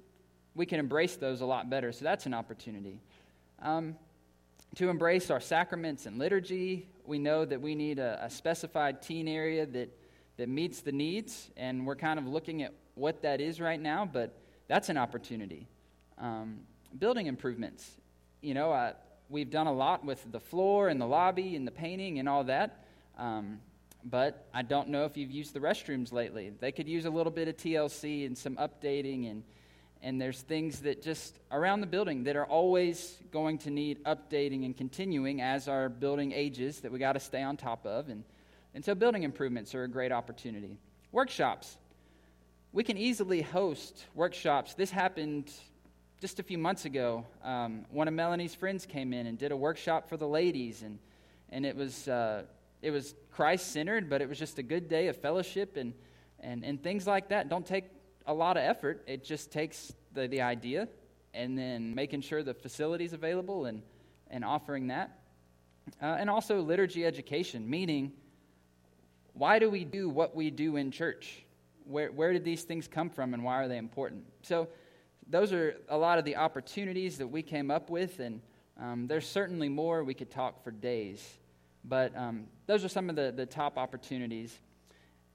we 0.54 0.66
can 0.66 0.80
embrace 0.80 1.16
those 1.16 1.40
a 1.40 1.46
lot 1.46 1.70
better. 1.70 1.92
So 1.92 2.04
that's 2.04 2.26
an 2.26 2.34
opportunity. 2.34 3.00
Um, 3.62 3.96
to 4.76 4.88
embrace 4.88 5.30
our 5.30 5.40
sacraments 5.40 6.06
and 6.06 6.18
liturgy, 6.18 6.88
we 7.04 7.18
know 7.18 7.44
that 7.44 7.60
we 7.60 7.74
need 7.74 7.98
a, 7.98 8.18
a 8.24 8.28
specified 8.30 9.00
teen 9.00 9.28
area 9.28 9.66
that, 9.66 9.88
that 10.36 10.48
meets 10.48 10.80
the 10.80 10.92
needs, 10.92 11.50
and 11.56 11.86
we're 11.86 11.96
kind 11.96 12.18
of 12.18 12.26
looking 12.26 12.62
at 12.62 12.74
what 12.94 13.22
that 13.22 13.40
is 13.40 13.60
right 13.60 13.80
now, 13.80 14.08
but 14.10 14.36
that's 14.66 14.88
an 14.88 14.96
opportunity. 14.96 15.66
Um, 16.18 16.58
building 16.98 17.26
improvements. 17.26 17.88
You 18.40 18.54
know, 18.54 18.72
uh, 18.72 18.92
we've 19.28 19.50
done 19.50 19.66
a 19.66 19.72
lot 19.72 20.04
with 20.04 20.30
the 20.30 20.40
floor 20.40 20.88
and 20.88 21.00
the 21.00 21.06
lobby 21.06 21.56
and 21.56 21.66
the 21.66 21.72
painting 21.72 22.18
and 22.18 22.28
all 22.28 22.44
that. 22.44 22.84
Um, 23.16 23.60
but 24.04 24.46
I 24.54 24.62
don't 24.62 24.88
know 24.88 25.04
if 25.04 25.16
you've 25.16 25.30
used 25.30 25.54
the 25.54 25.60
restrooms 25.60 26.12
lately. 26.12 26.52
They 26.60 26.72
could 26.72 26.88
use 26.88 27.04
a 27.04 27.10
little 27.10 27.32
bit 27.32 27.48
of 27.48 27.56
TLC 27.56 28.26
and 28.26 28.36
some 28.36 28.56
updating, 28.56 29.30
and, 29.30 29.42
and 30.02 30.20
there's 30.20 30.40
things 30.40 30.80
that 30.80 31.02
just 31.02 31.38
around 31.50 31.80
the 31.80 31.86
building 31.86 32.24
that 32.24 32.36
are 32.36 32.46
always 32.46 33.16
going 33.32 33.58
to 33.58 33.70
need 33.70 34.02
updating 34.04 34.64
and 34.64 34.76
continuing 34.76 35.40
as 35.40 35.68
our 35.68 35.88
building 35.88 36.32
ages 36.32 36.80
that 36.80 36.92
we 36.92 36.98
got 36.98 37.14
to 37.14 37.20
stay 37.20 37.42
on 37.42 37.56
top 37.56 37.84
of. 37.86 38.08
And, 38.08 38.24
and 38.74 38.84
so, 38.84 38.94
building 38.94 39.24
improvements 39.24 39.74
are 39.74 39.84
a 39.84 39.88
great 39.88 40.12
opportunity. 40.12 40.78
Workshops. 41.10 41.76
We 42.72 42.84
can 42.84 42.98
easily 42.98 43.42
host 43.42 44.04
workshops. 44.14 44.74
This 44.74 44.90
happened 44.90 45.50
just 46.20 46.38
a 46.38 46.42
few 46.42 46.58
months 46.58 46.84
ago. 46.84 47.24
Um, 47.42 47.86
one 47.90 48.08
of 48.08 48.14
Melanie's 48.14 48.54
friends 48.54 48.84
came 48.84 49.12
in 49.12 49.26
and 49.26 49.38
did 49.38 49.52
a 49.52 49.56
workshop 49.56 50.08
for 50.08 50.16
the 50.16 50.28
ladies, 50.28 50.82
and, 50.82 50.98
and 51.50 51.66
it 51.66 51.74
was. 51.74 52.06
Uh, 52.06 52.42
it 52.82 52.90
was 52.90 53.14
Christ 53.30 53.72
centered, 53.72 54.08
but 54.08 54.22
it 54.22 54.28
was 54.28 54.38
just 54.38 54.58
a 54.58 54.62
good 54.62 54.88
day 54.88 55.08
of 55.08 55.16
fellowship 55.16 55.76
and, 55.76 55.94
and, 56.40 56.64
and 56.64 56.82
things 56.82 57.06
like 57.06 57.28
that. 57.28 57.48
Don't 57.48 57.66
take 57.66 57.84
a 58.26 58.34
lot 58.34 58.56
of 58.56 58.62
effort. 58.62 59.02
It 59.06 59.24
just 59.24 59.50
takes 59.50 59.92
the, 60.12 60.28
the 60.28 60.42
idea 60.42 60.88
and 61.34 61.56
then 61.56 61.94
making 61.94 62.20
sure 62.20 62.42
the 62.42 62.54
facility's 62.54 63.12
available 63.12 63.66
and, 63.66 63.82
and 64.30 64.44
offering 64.44 64.88
that. 64.88 65.18
Uh, 66.02 66.16
and 66.18 66.28
also 66.28 66.60
liturgy 66.60 67.04
education, 67.04 67.68
meaning 67.68 68.12
why 69.32 69.58
do 69.58 69.70
we 69.70 69.84
do 69.84 70.08
what 70.08 70.34
we 70.34 70.50
do 70.50 70.76
in 70.76 70.90
church? 70.90 71.44
Where, 71.84 72.12
where 72.12 72.32
did 72.32 72.44
these 72.44 72.64
things 72.64 72.86
come 72.86 73.08
from 73.08 73.34
and 73.34 73.42
why 73.42 73.62
are 73.62 73.68
they 73.68 73.78
important? 73.78 74.24
So, 74.42 74.68
those 75.30 75.52
are 75.52 75.76
a 75.90 75.96
lot 75.96 76.18
of 76.18 76.24
the 76.24 76.36
opportunities 76.36 77.18
that 77.18 77.26
we 77.26 77.42
came 77.42 77.70
up 77.70 77.90
with, 77.90 78.18
and 78.18 78.40
um, 78.80 79.06
there's 79.06 79.28
certainly 79.28 79.68
more. 79.68 80.02
We 80.02 80.14
could 80.14 80.30
talk 80.30 80.64
for 80.64 80.70
days. 80.70 81.38
But 81.88 82.14
um, 82.16 82.46
those 82.66 82.84
are 82.84 82.88
some 82.88 83.08
of 83.08 83.16
the, 83.16 83.32
the 83.34 83.46
top 83.46 83.78
opportunities. 83.78 84.56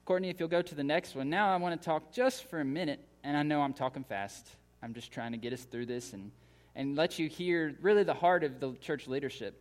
Courtney, 0.04 0.28
if 0.28 0.38
you'll 0.38 0.48
go 0.48 0.62
to 0.62 0.74
the 0.74 0.84
next 0.84 1.14
one. 1.14 1.28
Now 1.28 1.52
I 1.52 1.56
want 1.56 1.80
to 1.80 1.84
talk 1.84 2.12
just 2.12 2.48
for 2.48 2.60
a 2.60 2.64
minute, 2.64 3.00
and 3.24 3.36
I 3.36 3.42
know 3.42 3.60
I'm 3.62 3.72
talking 3.72 4.04
fast. 4.04 4.46
I'm 4.82 4.94
just 4.94 5.10
trying 5.10 5.32
to 5.32 5.38
get 5.38 5.52
us 5.52 5.62
through 5.62 5.86
this 5.86 6.12
and, 6.12 6.30
and 6.76 6.94
let 6.94 7.18
you 7.18 7.28
hear 7.28 7.74
really 7.80 8.04
the 8.04 8.14
heart 8.14 8.44
of 8.44 8.60
the 8.60 8.74
church 8.74 9.08
leadership. 9.08 9.60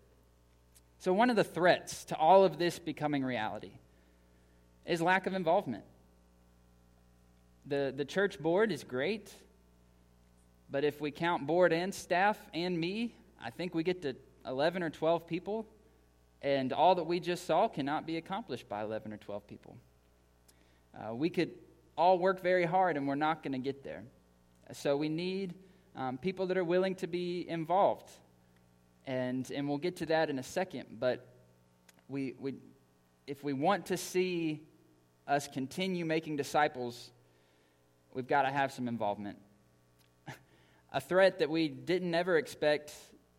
So, 1.00 1.14
one 1.14 1.30
of 1.30 1.36
the 1.36 1.44
threats 1.44 2.06
to 2.06 2.16
all 2.16 2.44
of 2.44 2.58
this 2.58 2.78
becoming 2.78 3.24
reality 3.24 3.72
is 4.86 5.02
lack 5.02 5.26
of 5.26 5.34
involvement. 5.34 5.84
The, 7.66 7.94
the 7.96 8.06
church 8.06 8.40
board 8.40 8.72
is 8.72 8.84
great, 8.84 9.34
but 10.70 10.84
if 10.84 11.00
we 11.00 11.12
count 11.12 11.48
board 11.48 11.72
and 11.72 11.94
staff 11.94 12.38
and 12.54 12.78
me, 12.78 13.16
I 13.42 13.50
think 13.50 13.74
we 13.74 13.84
get 13.84 14.02
to 14.02 14.16
11 14.46 14.84
or 14.84 14.90
12 14.90 15.26
people 15.26 15.66
and 16.44 16.74
all 16.74 16.96
that 16.96 17.06
we 17.06 17.22
just 17.22 17.48
saw 17.48 17.70
cannot 17.70 18.06
be 18.06 18.18
accomplished 18.18 18.68
by 18.68 18.84
11 18.84 19.14
or 19.14 19.18
12 19.18 19.48
people. 19.48 19.78
Uh, 20.94 21.16
we 21.16 21.30
could 21.30 21.52
all 21.98 22.20
work 22.20 22.42
very 22.42 22.66
hard, 22.66 22.98
and 22.98 23.08
we're 23.08 23.16
not 23.16 23.42
going 23.42 23.54
to 23.54 23.60
get 23.60 23.84
there. 23.84 24.04
So 24.74 24.98
we 24.98 25.08
need 25.08 25.54
um, 25.96 26.18
people 26.18 26.48
that 26.48 26.58
are 26.58 26.64
willing 26.64 26.96
to 26.96 27.08
be 27.08 27.48
involved. 27.48 28.12
And, 29.06 29.50
and 29.52 29.68
we'll 29.70 29.78
get 29.78 29.98
to 29.98 30.06
that 30.08 30.30
in 30.30 30.38
a 30.38 30.44
second. 30.44 30.86
But 31.00 31.26
we, 32.10 32.36
we, 32.40 32.56
if 33.26 33.44
we 33.44 33.54
want 33.54 33.86
to 33.88 33.98
see 33.98 34.64
us 35.28 35.48
continue 35.48 36.04
making 36.04 36.36
disciples, 36.36 37.12
we've 38.14 38.28
got 38.28 38.44
to 38.44 38.50
have 38.50 38.74
some 38.74 38.88
involvement. 38.90 39.38
a 40.94 41.00
threat 41.00 41.40
that 41.40 41.50
we 41.50 41.70
didn't 41.70 42.14
ever 42.14 42.38
expect 42.38 42.94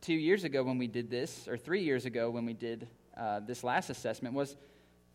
two 0.04 0.14
years 0.14 0.44
ago 0.44 0.62
when 0.62 0.76
we 0.76 0.86
did 0.86 1.10
this, 1.10 1.48
or 1.48 1.56
three 1.56 1.82
years 1.82 2.04
ago 2.04 2.30
when 2.30 2.44
we 2.44 2.52
did 2.52 2.86
uh, 3.16 3.40
this 3.40 3.64
last 3.64 3.88
assessment, 3.88 4.34
was 4.34 4.54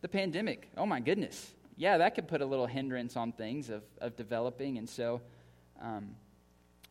the 0.02 0.08
pandemic. 0.08 0.68
Oh 0.76 0.86
my 0.88 1.00
goodness. 1.00 1.54
Yeah, 1.78 2.00
that 2.00 2.16
could 2.16 2.28
put 2.28 2.42
a 2.42 2.46
little 2.46 2.66
hindrance 2.66 3.16
on 3.16 3.32
things 3.32 3.70
of, 3.70 3.84
of 4.02 4.18
developing. 4.18 4.80
And 4.80 4.90
so, 4.90 5.22
um, 5.80 6.16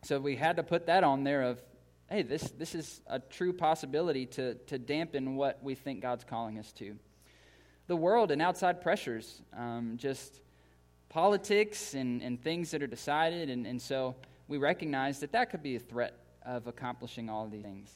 so 0.01 0.17
we 0.17 0.37
had 0.37 0.55
to 0.55 0.63
put 0.63 0.85
that 0.85 1.03
on 1.03 1.25
there 1.25 1.41
of, 1.41 1.61
hey, 2.09 2.21
this, 2.21 2.43
this 2.57 2.73
is 2.73 3.01
a 3.07 3.19
true 3.19 3.51
possibility 3.51 4.25
to, 4.27 4.53
to 4.55 4.79
dampen 4.79 5.35
what 5.35 5.61
we 5.61 5.75
think 5.75 6.01
God's 6.01 6.23
calling 6.23 6.57
us 6.57 6.71
to. 6.73 6.95
The 7.87 7.97
world 7.97 8.31
and 8.31 8.41
outside 8.41 8.81
pressures, 8.81 9.41
um, 9.57 9.97
just 9.97 10.39
politics 11.09 11.95
and, 11.95 12.21
and 12.21 12.41
things 12.41 12.71
that 12.71 12.81
are 12.81 12.87
decided. 12.87 13.49
And, 13.49 13.67
and 13.67 13.81
so 13.81 14.15
we 14.47 14.57
recognize 14.57 15.19
that 15.19 15.33
that 15.33 15.49
could 15.49 15.61
be 15.61 15.75
a 15.75 15.79
threat 15.79 16.13
of 16.45 16.67
accomplishing 16.67 17.29
all 17.29 17.45
of 17.45 17.51
these 17.51 17.63
things. 17.63 17.91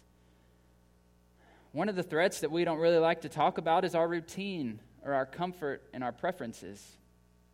One 1.71 1.89
of 1.89 1.95
the 1.95 2.03
threats 2.03 2.41
that 2.41 2.51
we 2.51 2.65
don't 2.65 2.77
really 2.77 2.99
like 2.99 3.21
to 3.21 3.29
talk 3.29 3.57
about 3.57 3.83
is 3.83 3.95
our 3.95 4.07
routine 4.07 4.79
or 5.03 5.13
our 5.13 5.25
comfort 5.25 5.81
and 5.91 6.03
our 6.03 6.11
preferences. 6.11 6.97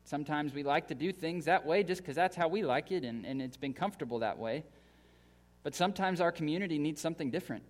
Sometimes 0.04 0.54
we 0.54 0.64
like 0.64 0.88
to 0.90 0.96
do 0.96 1.14
things 1.14 1.46
that 1.46 1.66
way 1.66 1.84
just 1.84 2.02
because 2.02 2.16
that's 2.16 2.36
how 2.36 2.48
we 2.48 2.64
like 2.64 2.92
it 2.92 3.04
and, 3.04 3.26
and 3.26 3.42
it's 3.42 3.58
been 3.58 3.74
comfortable 3.74 4.20
that 4.20 4.38
way. 4.38 4.66
But 5.64 5.74
sometimes 5.74 6.20
our 6.20 6.32
community 6.32 6.80
needs 6.80 7.00
something 7.00 7.32
different. 7.32 7.64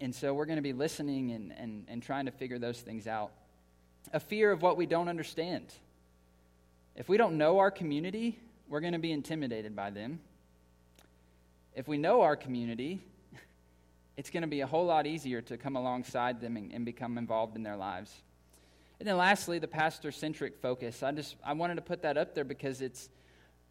And 0.00 0.14
so 0.14 0.34
we're 0.34 0.46
going 0.46 0.56
to 0.56 0.62
be 0.62 0.72
listening 0.72 1.32
and, 1.32 1.52
and, 1.56 1.84
and 1.88 2.02
trying 2.02 2.26
to 2.26 2.30
figure 2.30 2.58
those 2.58 2.80
things 2.80 3.06
out. 3.06 3.30
A 4.12 4.20
fear 4.20 4.52
of 4.52 4.62
what 4.62 4.76
we 4.76 4.84
don't 4.86 5.08
understand. 5.08 5.72
If 6.94 7.08
we 7.08 7.16
don't 7.16 7.38
know 7.38 7.58
our 7.58 7.70
community, 7.70 8.38
we're 8.68 8.80
going 8.80 8.92
to 8.92 8.98
be 8.98 9.12
intimidated 9.12 9.74
by 9.74 9.90
them 9.90 10.20
if 11.78 11.86
we 11.86 11.96
know 11.96 12.22
our 12.22 12.34
community, 12.34 12.98
it's 14.16 14.30
going 14.30 14.40
to 14.42 14.48
be 14.48 14.62
a 14.62 14.66
whole 14.66 14.84
lot 14.84 15.06
easier 15.06 15.40
to 15.42 15.56
come 15.56 15.76
alongside 15.76 16.40
them 16.40 16.56
and, 16.56 16.72
and 16.72 16.84
become 16.84 17.16
involved 17.16 17.54
in 17.54 17.62
their 17.62 17.76
lives. 17.76 18.12
And 18.98 19.06
then 19.06 19.16
lastly, 19.16 19.60
the 19.60 19.68
pastor 19.68 20.10
centric 20.10 20.56
focus. 20.60 21.04
I 21.04 21.12
just 21.12 21.36
I 21.44 21.52
wanted 21.52 21.76
to 21.76 21.82
put 21.82 22.02
that 22.02 22.18
up 22.18 22.34
there 22.34 22.42
because 22.42 22.80
it's 22.82 23.08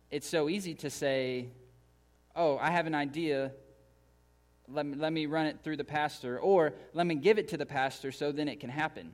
it's 0.10 0.26
so 0.26 0.48
easy 0.48 0.74
to 0.76 0.90
say, 0.90 1.50
"Oh, 2.34 2.58
I 2.60 2.72
have 2.72 2.88
an 2.88 2.96
idea. 2.96 3.52
Let 4.70 4.86
me, 4.86 4.96
let 4.96 5.12
me 5.12 5.26
run 5.26 5.46
it 5.46 5.60
through 5.62 5.76
the 5.76 5.84
pastor, 5.84 6.40
or 6.40 6.76
let 6.94 7.06
me 7.06 7.16
give 7.16 7.38
it 7.38 7.50
to 7.50 7.58
the 7.58 7.66
pastor 7.66 8.14
so 8.14 8.32
then 8.32 8.48
it 8.48 8.62
can 8.62 8.70
happen." 8.70 9.12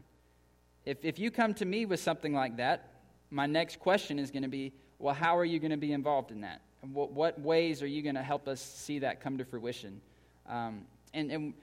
If 0.86 1.04
if 1.04 1.18
you 1.18 1.32
come 1.32 1.56
to 1.56 1.66
me 1.66 1.88
with 1.88 2.00
something 2.00 2.36
like 2.36 2.58
that, 2.58 2.92
my 3.32 3.48
next 3.48 3.80
question 3.80 4.20
is 4.20 4.30
going 4.30 4.44
to 4.44 4.50
be, 4.50 4.72
"Well, 5.00 5.16
how 5.16 5.36
are 5.36 5.46
you 5.46 5.58
going 5.58 5.72
to 5.72 5.78
be 5.78 5.94
involved 5.94 6.30
in 6.30 6.42
that?" 6.42 6.62
What, 6.92 7.12
what 7.12 7.40
ways 7.40 7.82
are 7.82 7.88
you 7.88 8.02
going 8.02 8.16
to 8.16 8.24
help 8.24 8.48
us 8.48 8.62
see 8.62 9.00
that 9.00 9.22
come 9.22 9.38
to 9.38 9.46
fruition? 9.46 10.02
Um, 10.48 10.82
and, 11.14 11.32
and, 11.32 11.54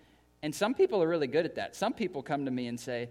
and 0.42 0.54
some 0.54 0.74
people 0.74 1.02
are 1.02 1.08
really 1.08 1.26
good 1.26 1.44
at 1.44 1.56
that. 1.56 1.76
Some 1.76 1.92
people 1.92 2.22
come 2.22 2.46
to 2.46 2.50
me 2.50 2.66
and 2.68 2.80
say, 2.80 3.10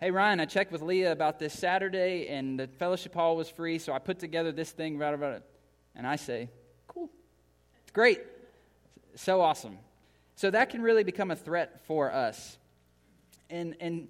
Hey, 0.00 0.12
Ryan, 0.12 0.38
I 0.38 0.44
checked 0.44 0.70
with 0.70 0.82
Leah 0.82 1.10
about 1.10 1.40
this 1.40 1.52
Saturday, 1.52 2.28
and 2.28 2.60
the 2.60 2.68
fellowship 2.68 3.14
hall 3.14 3.36
was 3.36 3.48
free, 3.48 3.80
so 3.80 3.92
I 3.92 3.98
put 3.98 4.20
together 4.20 4.52
this 4.52 4.70
thing, 4.70 4.96
right 4.96 5.12
about 5.12 5.34
it. 5.34 5.42
And 5.96 6.06
I 6.06 6.14
say, 6.14 6.50
Cool. 6.86 7.10
It's 7.82 7.90
great. 7.90 8.20
So 9.16 9.40
awesome. 9.40 9.78
So 10.36 10.52
that 10.52 10.70
can 10.70 10.82
really 10.82 11.02
become 11.02 11.32
a 11.32 11.36
threat 11.36 11.80
for 11.86 12.12
us. 12.12 12.58
And, 13.50 13.74
and 13.80 14.06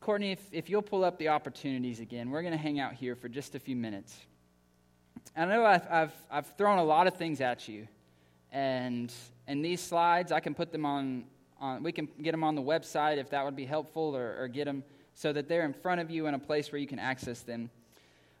Courtney, 0.00 0.32
if, 0.32 0.40
if 0.50 0.68
you'll 0.68 0.82
pull 0.82 1.04
up 1.04 1.18
the 1.18 1.28
opportunities 1.28 2.00
again, 2.00 2.30
we're 2.30 2.42
going 2.42 2.52
to 2.52 2.58
hang 2.58 2.80
out 2.80 2.94
here 2.94 3.14
for 3.14 3.28
just 3.28 3.54
a 3.54 3.60
few 3.60 3.76
minutes. 3.76 4.18
I 5.36 5.44
know 5.44 5.64
I've, 5.64 5.86
I've, 5.90 6.14
I've 6.30 6.46
thrown 6.56 6.78
a 6.78 6.84
lot 6.84 7.06
of 7.06 7.14
things 7.14 7.40
at 7.40 7.68
you. 7.68 7.88
And, 8.52 9.12
and 9.46 9.64
these 9.64 9.80
slides, 9.80 10.32
I 10.32 10.40
can 10.40 10.54
put 10.54 10.72
them 10.72 10.86
on, 10.86 11.24
on, 11.60 11.82
we 11.82 11.92
can 11.92 12.08
get 12.22 12.32
them 12.32 12.42
on 12.42 12.54
the 12.54 12.62
website 12.62 13.18
if 13.18 13.30
that 13.30 13.44
would 13.44 13.56
be 13.56 13.66
helpful, 13.66 14.16
or, 14.16 14.36
or 14.38 14.48
get 14.48 14.64
them 14.64 14.82
so 15.14 15.32
that 15.32 15.48
they're 15.48 15.64
in 15.64 15.72
front 15.72 16.00
of 16.00 16.10
you 16.10 16.26
in 16.26 16.34
a 16.34 16.38
place 16.38 16.72
where 16.72 16.78
you 16.78 16.86
can 16.86 16.98
access 16.98 17.40
them. 17.40 17.70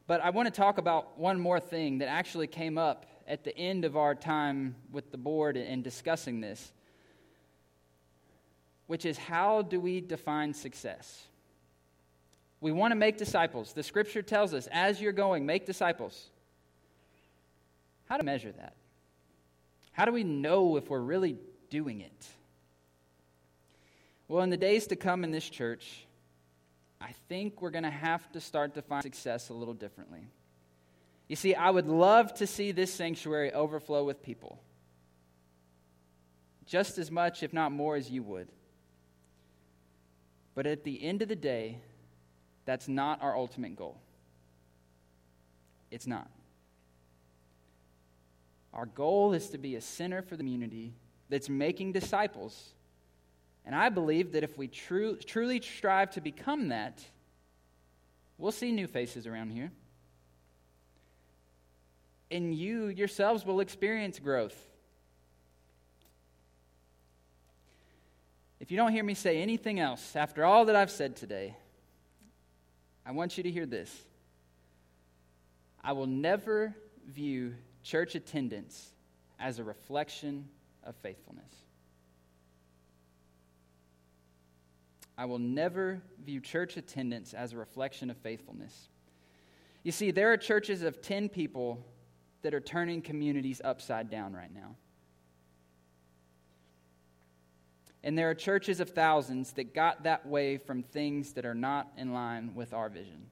But 0.06 0.20
I 0.20 0.30
want 0.30 0.46
to 0.46 0.52
talk 0.52 0.78
about 0.78 1.18
one 1.18 1.40
more 1.40 1.58
thing 1.58 1.98
that 1.98 2.08
actually 2.08 2.46
came 2.46 2.78
up 2.78 3.06
at 3.26 3.44
the 3.44 3.56
end 3.58 3.84
of 3.84 3.96
our 3.96 4.14
time 4.14 4.76
with 4.92 5.10
the 5.10 5.18
board 5.18 5.56
in 5.56 5.82
discussing 5.82 6.40
this, 6.40 6.72
which 8.86 9.04
is 9.04 9.18
how 9.18 9.62
do 9.62 9.80
we 9.80 10.00
define 10.00 10.54
success? 10.54 11.24
We 12.60 12.72
want 12.72 12.92
to 12.92 12.96
make 12.96 13.18
disciples. 13.18 13.72
The 13.72 13.82
scripture 13.82 14.22
tells 14.22 14.54
us, 14.54 14.68
as 14.70 15.00
you're 15.00 15.12
going, 15.12 15.44
make 15.44 15.66
disciples. 15.66 16.30
How 18.06 18.16
to 18.16 18.24
measure 18.24 18.52
that? 18.52 18.74
How 19.92 20.04
do 20.04 20.12
we 20.12 20.24
know 20.24 20.76
if 20.76 20.88
we're 20.88 21.00
really 21.00 21.38
doing 21.70 22.00
it? 22.00 22.26
Well, 24.28 24.42
in 24.42 24.50
the 24.50 24.56
days 24.56 24.88
to 24.88 24.96
come 24.96 25.24
in 25.24 25.30
this 25.30 25.48
church, 25.48 26.06
I 27.00 27.14
think 27.28 27.62
we're 27.62 27.70
going 27.70 27.84
to 27.84 27.90
have 27.90 28.30
to 28.32 28.40
start 28.40 28.74
to 28.74 28.82
find 28.82 29.02
success 29.02 29.48
a 29.48 29.54
little 29.54 29.74
differently. 29.74 30.26
You 31.28 31.36
see, 31.36 31.54
I 31.54 31.70
would 31.70 31.86
love 31.86 32.34
to 32.34 32.46
see 32.46 32.72
this 32.72 32.92
sanctuary 32.92 33.52
overflow 33.52 34.04
with 34.04 34.22
people, 34.22 34.60
just 36.66 36.98
as 36.98 37.10
much, 37.10 37.42
if 37.42 37.52
not 37.52 37.72
more, 37.72 37.96
as 37.96 38.10
you 38.10 38.22
would. 38.22 38.48
But 40.54 40.66
at 40.66 40.84
the 40.84 41.02
end 41.02 41.22
of 41.22 41.28
the 41.28 41.36
day, 41.36 41.78
that's 42.64 42.88
not 42.88 43.22
our 43.22 43.36
ultimate 43.36 43.76
goal. 43.76 44.00
It's 45.90 46.06
not. 46.06 46.28
Our 48.76 48.84
goal 48.84 49.32
is 49.32 49.48
to 49.50 49.58
be 49.58 49.74
a 49.74 49.80
center 49.80 50.20
for 50.20 50.36
the 50.36 50.42
community 50.42 50.92
that's 51.30 51.48
making 51.48 51.92
disciples. 51.92 52.74
And 53.64 53.74
I 53.74 53.88
believe 53.88 54.32
that 54.32 54.44
if 54.44 54.58
we 54.58 54.68
tru- 54.68 55.16
truly 55.16 55.62
strive 55.62 56.10
to 56.10 56.20
become 56.20 56.68
that, 56.68 57.02
we'll 58.36 58.52
see 58.52 58.70
new 58.70 58.86
faces 58.86 59.26
around 59.26 59.50
here. 59.50 59.72
And 62.30 62.54
you 62.54 62.88
yourselves 62.88 63.46
will 63.46 63.60
experience 63.60 64.18
growth. 64.18 64.56
If 68.60 68.70
you 68.70 68.76
don't 68.76 68.92
hear 68.92 69.04
me 69.04 69.14
say 69.14 69.40
anything 69.40 69.80
else 69.80 70.14
after 70.14 70.44
all 70.44 70.66
that 70.66 70.76
I've 70.76 70.90
said 70.90 71.16
today, 71.16 71.56
I 73.06 73.12
want 73.12 73.38
you 73.38 73.42
to 73.42 73.50
hear 73.50 73.64
this. 73.64 73.90
I 75.82 75.92
will 75.92 76.06
never 76.06 76.74
view 77.08 77.54
church 77.86 78.16
attendance 78.16 78.90
as 79.38 79.60
a 79.60 79.64
reflection 79.64 80.48
of 80.82 80.96
faithfulness. 80.96 81.52
I 85.16 85.24
will 85.26 85.38
never 85.38 86.02
view 86.24 86.40
church 86.40 86.76
attendance 86.76 87.32
as 87.32 87.52
a 87.52 87.56
reflection 87.56 88.10
of 88.10 88.16
faithfulness. 88.18 88.88
You 89.84 89.92
see, 89.92 90.10
there 90.10 90.32
are 90.32 90.36
churches 90.36 90.82
of 90.82 91.00
10 91.00 91.28
people 91.28 91.86
that 92.42 92.52
are 92.54 92.60
turning 92.60 93.02
communities 93.02 93.62
upside 93.64 94.10
down 94.10 94.34
right 94.34 94.52
now. 94.52 94.74
And 98.02 98.18
there 98.18 98.28
are 98.28 98.34
churches 98.34 98.80
of 98.80 98.90
thousands 98.90 99.52
that 99.52 99.74
got 99.74 100.02
that 100.02 100.26
way 100.26 100.58
from 100.58 100.82
things 100.82 101.34
that 101.34 101.46
are 101.46 101.54
not 101.54 101.92
in 101.96 102.12
line 102.12 102.52
with 102.54 102.74
our 102.74 102.88
vision. 102.88 103.26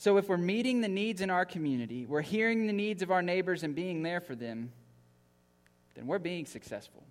So, 0.00 0.16
if 0.16 0.30
we're 0.30 0.38
meeting 0.38 0.80
the 0.80 0.88
needs 0.88 1.20
in 1.20 1.28
our 1.28 1.44
community, 1.44 2.06
we're 2.06 2.22
hearing 2.22 2.66
the 2.66 2.72
needs 2.72 3.02
of 3.02 3.10
our 3.10 3.20
neighbors 3.20 3.64
and 3.64 3.74
being 3.74 4.02
there 4.02 4.22
for 4.22 4.34
them, 4.34 4.72
then 5.94 6.06
we're 6.06 6.18
being 6.18 6.46
successful. 6.46 7.04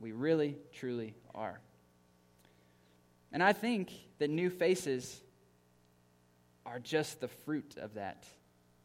We 0.00 0.10
really, 0.10 0.56
truly 0.72 1.14
are. 1.32 1.60
And 3.30 3.40
I 3.40 3.52
think 3.52 3.92
that 4.18 4.30
new 4.30 4.50
faces 4.50 5.20
are 6.66 6.80
just 6.80 7.20
the 7.20 7.28
fruit 7.28 7.76
of 7.80 7.94
that. 7.94 8.26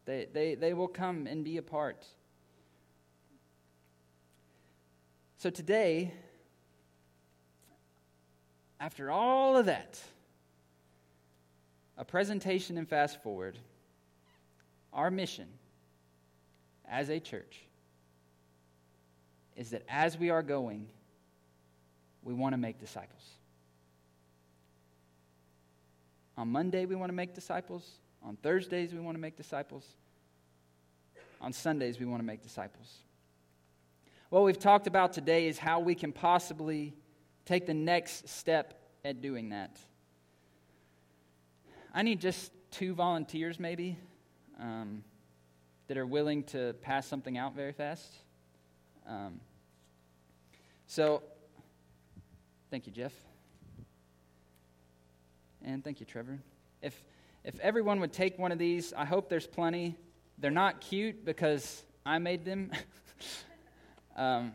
They, 0.04 0.28
they, 0.32 0.54
they 0.54 0.72
will 0.72 0.86
come 0.86 1.26
and 1.26 1.42
be 1.42 1.56
a 1.56 1.62
part. 1.62 2.06
So 5.38 5.50
today, 5.50 6.14
after 8.78 9.10
all 9.10 9.56
of 9.56 9.66
that, 9.66 10.00
a 11.96 12.04
presentation 12.04 12.78
and 12.78 12.88
fast 12.88 13.22
forward, 13.22 13.58
our 14.92 15.10
mission 15.10 15.46
as 16.88 17.08
a 17.08 17.20
church 17.20 17.60
is 19.56 19.70
that 19.70 19.82
as 19.88 20.18
we 20.18 20.30
are 20.30 20.42
going, 20.42 20.86
we 22.22 22.34
want 22.34 22.52
to 22.52 22.58
make 22.58 22.80
disciples. 22.80 23.22
On 26.36 26.48
Monday, 26.48 26.84
we 26.84 26.96
want 26.96 27.10
to 27.10 27.14
make 27.14 27.34
disciples. 27.34 27.88
On 28.22 28.36
Thursdays, 28.36 28.92
we 28.92 29.00
want 29.00 29.16
to 29.16 29.20
make 29.20 29.36
disciples. 29.36 29.84
On 31.40 31.52
Sundays, 31.52 32.00
we 32.00 32.06
want 32.06 32.20
to 32.20 32.26
make 32.26 32.42
disciples. 32.42 32.98
What 34.30 34.42
we've 34.42 34.58
talked 34.58 34.88
about 34.88 35.12
today 35.12 35.46
is 35.46 35.58
how 35.58 35.78
we 35.78 35.94
can 35.94 36.10
possibly 36.10 36.94
take 37.44 37.66
the 37.66 37.74
next 37.74 38.28
step 38.28 38.74
at 39.04 39.20
doing 39.20 39.50
that. 39.50 39.78
I 41.96 42.02
need 42.02 42.20
just 42.20 42.50
two 42.72 42.92
volunteers, 42.92 43.60
maybe, 43.60 43.96
um, 44.58 45.04
that 45.86 45.96
are 45.96 46.04
willing 46.04 46.42
to 46.42 46.74
pass 46.82 47.06
something 47.06 47.38
out 47.38 47.54
very 47.54 47.70
fast. 47.70 48.10
Um, 49.06 49.40
so, 50.88 51.22
thank 52.68 52.88
you, 52.88 52.92
Jeff. 52.92 53.12
And 55.64 55.84
thank 55.84 56.00
you, 56.00 56.06
Trevor. 56.06 56.40
If, 56.82 57.00
if 57.44 57.60
everyone 57.60 58.00
would 58.00 58.12
take 58.12 58.40
one 58.40 58.50
of 58.50 58.58
these, 58.58 58.92
I 58.92 59.04
hope 59.04 59.28
there's 59.28 59.46
plenty. 59.46 59.96
They're 60.38 60.50
not 60.50 60.80
cute 60.80 61.24
because 61.24 61.84
I 62.04 62.18
made 62.18 62.44
them. 62.44 62.72
Um, 64.16 64.52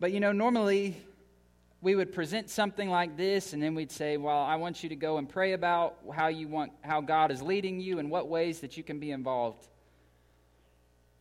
but 0.00 0.10
you 0.10 0.18
know, 0.18 0.32
normally 0.32 0.96
we 1.80 1.94
would 1.94 2.12
present 2.12 2.50
something 2.50 2.90
like 2.90 3.16
this, 3.16 3.52
and 3.52 3.62
then 3.62 3.74
we'd 3.74 3.92
say, 3.92 4.16
"Well, 4.16 4.40
I 4.40 4.56
want 4.56 4.82
you 4.82 4.88
to 4.88 4.96
go 4.96 5.18
and 5.18 5.28
pray 5.28 5.52
about 5.52 5.98
how 6.12 6.26
you 6.26 6.48
want, 6.48 6.72
how 6.82 7.00
God 7.00 7.30
is 7.30 7.40
leading 7.40 7.80
you, 7.80 7.98
and 7.98 8.10
what 8.10 8.28
ways 8.28 8.60
that 8.60 8.76
you 8.76 8.82
can 8.82 8.98
be 8.98 9.12
involved." 9.12 9.68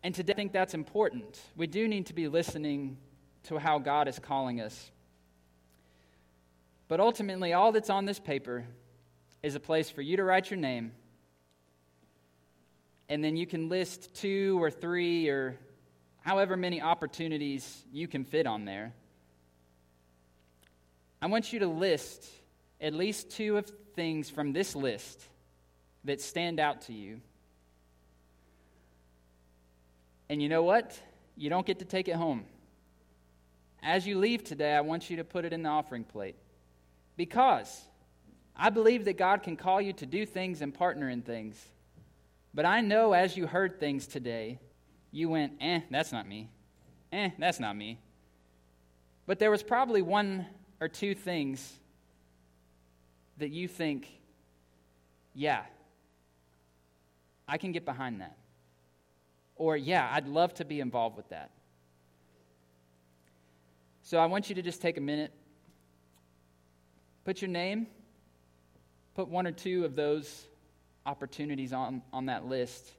And 0.03 0.15
today, 0.15 0.33
I 0.33 0.35
think 0.35 0.51
that's 0.53 0.73
important. 0.73 1.39
We 1.55 1.67
do 1.67 1.87
need 1.87 2.07
to 2.07 2.13
be 2.13 2.27
listening 2.27 2.97
to 3.43 3.57
how 3.57 3.77
God 3.77 4.07
is 4.07 4.19
calling 4.19 4.59
us. 4.59 4.91
But 6.87 6.99
ultimately, 6.99 7.53
all 7.53 7.71
that's 7.71 7.89
on 7.89 8.05
this 8.05 8.19
paper 8.19 8.65
is 9.43 9.55
a 9.55 9.59
place 9.59 9.89
for 9.89 10.01
you 10.01 10.17
to 10.17 10.23
write 10.23 10.49
your 10.49 10.59
name, 10.59 10.93
and 13.09 13.23
then 13.23 13.37
you 13.37 13.45
can 13.45 13.69
list 13.69 14.15
two 14.15 14.61
or 14.61 14.71
three 14.71 15.29
or 15.29 15.59
however 16.21 16.57
many 16.57 16.81
opportunities 16.81 17.85
you 17.91 18.07
can 18.07 18.23
fit 18.23 18.47
on 18.47 18.65
there. 18.65 18.93
I 21.21 21.27
want 21.27 21.51
you 21.51 21.59
to 21.59 21.67
list 21.67 22.27
at 22.79 22.93
least 22.93 23.31
two 23.31 23.57
of 23.57 23.71
things 23.95 24.29
from 24.29 24.53
this 24.53 24.75
list 24.75 25.21
that 26.03 26.21
stand 26.21 26.59
out 26.59 26.81
to 26.83 26.93
you. 26.93 27.19
And 30.29 30.41
you 30.41 30.49
know 30.49 30.63
what? 30.63 30.97
You 31.35 31.49
don't 31.49 31.65
get 31.65 31.79
to 31.79 31.85
take 31.85 32.07
it 32.07 32.15
home. 32.15 32.45
As 33.81 34.05
you 34.05 34.17
leave 34.17 34.43
today, 34.43 34.75
I 34.75 34.81
want 34.81 35.09
you 35.09 35.17
to 35.17 35.23
put 35.23 35.45
it 35.45 35.53
in 35.53 35.63
the 35.63 35.69
offering 35.69 36.03
plate. 36.03 36.35
Because 37.15 37.81
I 38.55 38.69
believe 38.69 39.05
that 39.05 39.17
God 39.17 39.43
can 39.43 39.55
call 39.55 39.81
you 39.81 39.93
to 39.93 40.05
do 40.05 40.25
things 40.25 40.61
and 40.61 40.73
partner 40.73 41.09
in 41.09 41.21
things. 41.21 41.63
But 42.53 42.65
I 42.65 42.81
know 42.81 43.13
as 43.13 43.37
you 43.37 43.47
heard 43.47 43.79
things 43.79 44.07
today, 44.07 44.59
you 45.11 45.29
went, 45.29 45.53
eh, 45.61 45.81
that's 45.89 46.11
not 46.11 46.27
me. 46.27 46.49
Eh, 47.11 47.29
that's 47.37 47.59
not 47.59 47.75
me. 47.75 47.99
But 49.25 49.39
there 49.39 49.51
was 49.51 49.63
probably 49.63 50.01
one 50.01 50.45
or 50.79 50.87
two 50.87 51.15
things 51.15 51.73
that 53.37 53.49
you 53.49 53.67
think, 53.67 54.07
yeah, 55.33 55.63
I 57.47 57.57
can 57.57 57.71
get 57.71 57.85
behind 57.85 58.21
that. 58.21 58.37
Or, 59.55 59.75
yeah, 59.77 60.09
I'd 60.11 60.27
love 60.27 60.53
to 60.55 60.65
be 60.65 60.79
involved 60.79 61.17
with 61.17 61.29
that. 61.29 61.51
So 64.03 64.17
I 64.19 64.25
want 64.25 64.49
you 64.49 64.55
to 64.55 64.61
just 64.61 64.81
take 64.81 64.97
a 64.97 65.01
minute, 65.01 65.31
put 67.25 67.41
your 67.41 67.49
name, 67.49 67.87
put 69.15 69.27
one 69.27 69.47
or 69.47 69.51
two 69.51 69.83
of 69.83 69.95
those 69.95 70.45
opportunities 71.05 71.73
on, 71.73 72.01
on 72.13 72.27
that 72.27 72.45
list. 72.45 72.91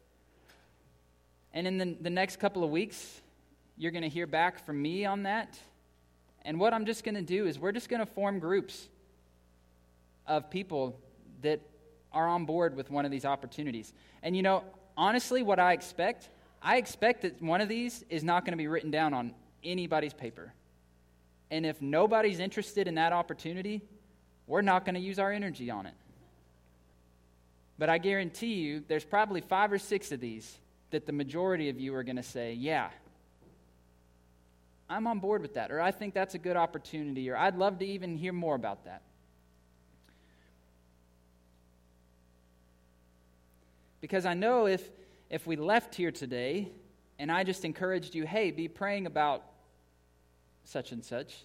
And 1.55 1.67
in 1.67 1.79
the, 1.79 1.97
the 2.01 2.11
next 2.11 2.38
couple 2.38 2.62
of 2.64 2.71
weeks, 2.71 3.21
you're 3.77 3.93
going 3.93 4.03
to 4.03 4.09
hear 4.09 4.27
back 4.27 4.64
from 4.64 4.83
me 4.83 5.05
on 5.05 5.23
that. 5.23 5.59
And 6.44 6.59
what 6.59 6.72
I'm 6.72 6.87
just 6.87 7.05
going 7.05 7.14
to 7.14 7.22
do 7.22 7.46
is 7.46 7.59
we're 7.59 7.72
just 7.72 7.88
going 7.88 8.01
to 8.01 8.07
form 8.07 8.38
groups 8.38 8.88
of 10.27 10.51
people 10.51 10.98
that 11.42 11.61
are 12.12 12.27
on 12.27 12.44
board 12.44 12.77
with 12.77 12.90
one 12.90 13.05
of 13.05 13.11
these 13.11 13.24
opportunities. 13.24 13.92
And 14.22 14.37
you 14.37 14.42
know, 14.42 14.64
honestly, 14.96 15.42
what 15.42 15.59
I 15.59 15.72
expect, 15.72 16.29
I 16.62 16.77
expect 16.77 17.22
that 17.22 17.42
one 17.42 17.61
of 17.61 17.68
these 17.68 18.05
is 18.09 18.24
not 18.24 18.44
going 18.44 18.53
to 18.53 18.59
be 18.59 18.66
written 18.66 18.90
down 18.90 19.14
on 19.14 19.35
anybody's 19.62 20.14
paper. 20.14 20.53
And 21.51 21.64
if 21.64 21.81
nobody's 21.81 22.40
interested 22.40 22.88
in 22.88 22.96
that 22.96 23.12
opportunity, 23.12 23.83
we're 24.46 24.62
not 24.62 24.85
going 24.85 24.94
to 24.94 25.01
use 25.01 25.18
our 25.18 25.33
energy 25.33 25.70
on 25.70 25.87
it. 25.87 25.94
But 27.79 27.88
I 27.88 27.98
guarantee 27.98 28.55
you, 28.55 28.83
there's 28.87 29.05
probably 29.05 29.40
five 29.40 29.72
or 29.72 29.79
six 29.79 30.11
of 30.11 30.20
these 30.20 30.59
that 30.90 31.07
the 31.07 31.12
majority 31.12 31.68
of 31.68 31.79
you 31.79 31.94
are 31.94 32.03
going 32.03 32.16
to 32.16 32.22
say, 32.22 32.55
yeah, 32.55 32.90
I'm 34.90 35.07
on 35.07 35.18
board 35.18 35.42
with 35.42 35.55
that, 35.55 35.70
or 35.70 35.81
I 35.81 35.90
think 35.90 36.14
that's 36.14 36.35
a 36.35 36.38
good 36.38 36.57
opportunity, 36.57 37.31
or 37.31 37.37
I'd 37.37 37.57
love 37.57 37.79
to 37.81 37.87
even 37.87 38.16
hear 38.16 38.33
more 38.33 38.55
about 38.55 38.85
that. 38.85 39.03
Because 44.01 44.24
I 44.24 44.35
know 44.35 44.66
if, 44.66 44.88
if 45.29 45.46
we 45.46 45.57
left 45.57 45.94
here 45.94 46.11
today 46.11 46.68
and 47.18 47.31
I 47.31 47.44
just 47.44 47.64
encouraged 47.64 48.14
you, 48.14 48.27
hey, 48.27 48.51
be 48.51 48.68
praying 48.68 49.07
about 49.07 49.42
such 50.64 50.92
and 50.92 51.05
such, 51.05 51.44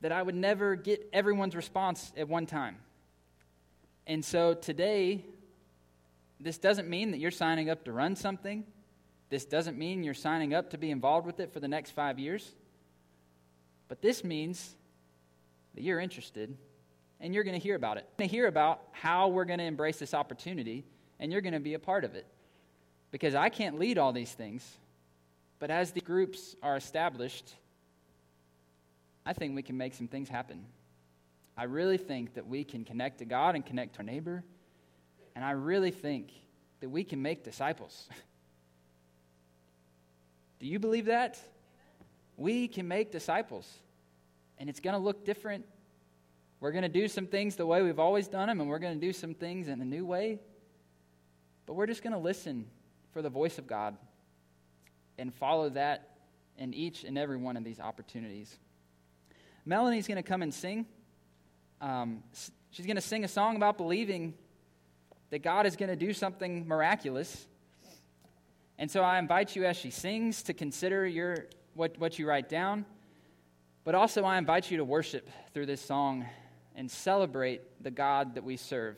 that 0.00 0.12
I 0.12 0.22
would 0.22 0.34
never 0.34 0.76
get 0.76 1.08
everyone's 1.12 1.56
response 1.56 2.12
at 2.16 2.28
one 2.28 2.46
time. 2.46 2.76
And 4.06 4.24
so 4.24 4.54
today, 4.54 5.24
this 6.38 6.58
doesn't 6.58 6.88
mean 6.88 7.10
that 7.10 7.18
you're 7.18 7.30
signing 7.30 7.70
up 7.70 7.84
to 7.84 7.92
run 7.92 8.14
something. 8.14 8.64
This 9.34 9.44
doesn't 9.44 9.76
mean 9.76 10.04
you're 10.04 10.14
signing 10.14 10.54
up 10.54 10.70
to 10.70 10.78
be 10.78 10.92
involved 10.92 11.26
with 11.26 11.40
it 11.40 11.52
for 11.52 11.58
the 11.58 11.66
next 11.66 11.90
five 11.90 12.20
years. 12.20 12.54
But 13.88 14.00
this 14.00 14.22
means 14.22 14.76
that 15.74 15.82
you're 15.82 15.98
interested 15.98 16.56
and 17.18 17.34
you're 17.34 17.42
going 17.42 17.58
to 17.58 17.60
hear 17.60 17.74
about 17.74 17.96
it. 17.96 18.06
You're 18.10 18.18
going 18.18 18.28
to 18.28 18.36
hear 18.36 18.46
about 18.46 18.82
how 18.92 19.26
we're 19.26 19.44
going 19.44 19.58
to 19.58 19.64
embrace 19.64 19.98
this 19.98 20.14
opportunity 20.14 20.84
and 21.18 21.32
you're 21.32 21.40
going 21.40 21.52
to 21.52 21.58
be 21.58 21.74
a 21.74 21.80
part 21.80 22.04
of 22.04 22.14
it. 22.14 22.28
Because 23.10 23.34
I 23.34 23.48
can't 23.48 23.76
lead 23.76 23.98
all 23.98 24.12
these 24.12 24.30
things, 24.30 24.78
but 25.58 25.68
as 25.68 25.90
the 25.90 26.00
groups 26.00 26.54
are 26.62 26.76
established, 26.76 27.54
I 29.26 29.32
think 29.32 29.56
we 29.56 29.62
can 29.62 29.76
make 29.76 29.94
some 29.94 30.06
things 30.06 30.28
happen. 30.28 30.64
I 31.56 31.64
really 31.64 31.98
think 31.98 32.34
that 32.34 32.46
we 32.46 32.62
can 32.62 32.84
connect 32.84 33.18
to 33.18 33.24
God 33.24 33.56
and 33.56 33.66
connect 33.66 33.94
to 33.94 33.98
our 33.98 34.04
neighbor. 34.04 34.44
And 35.34 35.44
I 35.44 35.50
really 35.50 35.90
think 35.90 36.30
that 36.78 36.88
we 36.88 37.02
can 37.02 37.20
make 37.20 37.42
disciples. 37.42 38.08
Do 40.64 40.70
you 40.70 40.78
believe 40.78 41.04
that? 41.04 41.38
We 42.38 42.68
can 42.68 42.88
make 42.88 43.12
disciples. 43.12 43.70
And 44.56 44.70
it's 44.70 44.80
going 44.80 44.94
to 44.94 44.98
look 44.98 45.26
different. 45.26 45.66
We're 46.58 46.72
going 46.72 46.84
to 46.84 46.88
do 46.88 47.06
some 47.06 47.26
things 47.26 47.56
the 47.56 47.66
way 47.66 47.82
we've 47.82 47.98
always 47.98 48.28
done 48.28 48.48
them, 48.48 48.62
and 48.62 48.70
we're 48.70 48.78
going 48.78 48.98
to 48.98 49.06
do 49.06 49.12
some 49.12 49.34
things 49.34 49.68
in 49.68 49.82
a 49.82 49.84
new 49.84 50.06
way. 50.06 50.40
But 51.66 51.74
we're 51.74 51.86
just 51.86 52.02
going 52.02 52.14
to 52.14 52.18
listen 52.18 52.64
for 53.12 53.20
the 53.20 53.28
voice 53.28 53.58
of 53.58 53.66
God 53.66 53.98
and 55.18 55.34
follow 55.34 55.68
that 55.68 56.16
in 56.56 56.72
each 56.72 57.04
and 57.04 57.18
every 57.18 57.36
one 57.36 57.58
of 57.58 57.64
these 57.64 57.78
opportunities. 57.78 58.56
Melanie's 59.66 60.08
going 60.08 60.16
to 60.16 60.22
come 60.22 60.40
and 60.40 60.54
sing. 60.54 60.86
Um, 61.82 62.22
she's 62.70 62.86
going 62.86 62.96
to 62.96 63.02
sing 63.02 63.22
a 63.22 63.28
song 63.28 63.56
about 63.56 63.76
believing 63.76 64.32
that 65.28 65.42
God 65.42 65.66
is 65.66 65.76
going 65.76 65.90
to 65.90 65.96
do 65.96 66.14
something 66.14 66.66
miraculous. 66.66 67.46
And 68.78 68.90
so 68.90 69.02
I 69.02 69.18
invite 69.18 69.54
you 69.54 69.64
as 69.64 69.76
she 69.76 69.90
sings 69.90 70.42
to 70.44 70.54
consider 70.54 71.06
your, 71.06 71.46
what, 71.74 71.98
what 71.98 72.18
you 72.18 72.26
write 72.26 72.48
down. 72.48 72.84
But 73.84 73.94
also, 73.94 74.24
I 74.24 74.38
invite 74.38 74.70
you 74.70 74.78
to 74.78 74.84
worship 74.84 75.28
through 75.52 75.66
this 75.66 75.80
song 75.80 76.26
and 76.74 76.90
celebrate 76.90 77.62
the 77.82 77.90
God 77.90 78.34
that 78.34 78.44
we 78.44 78.56
serve. 78.56 78.96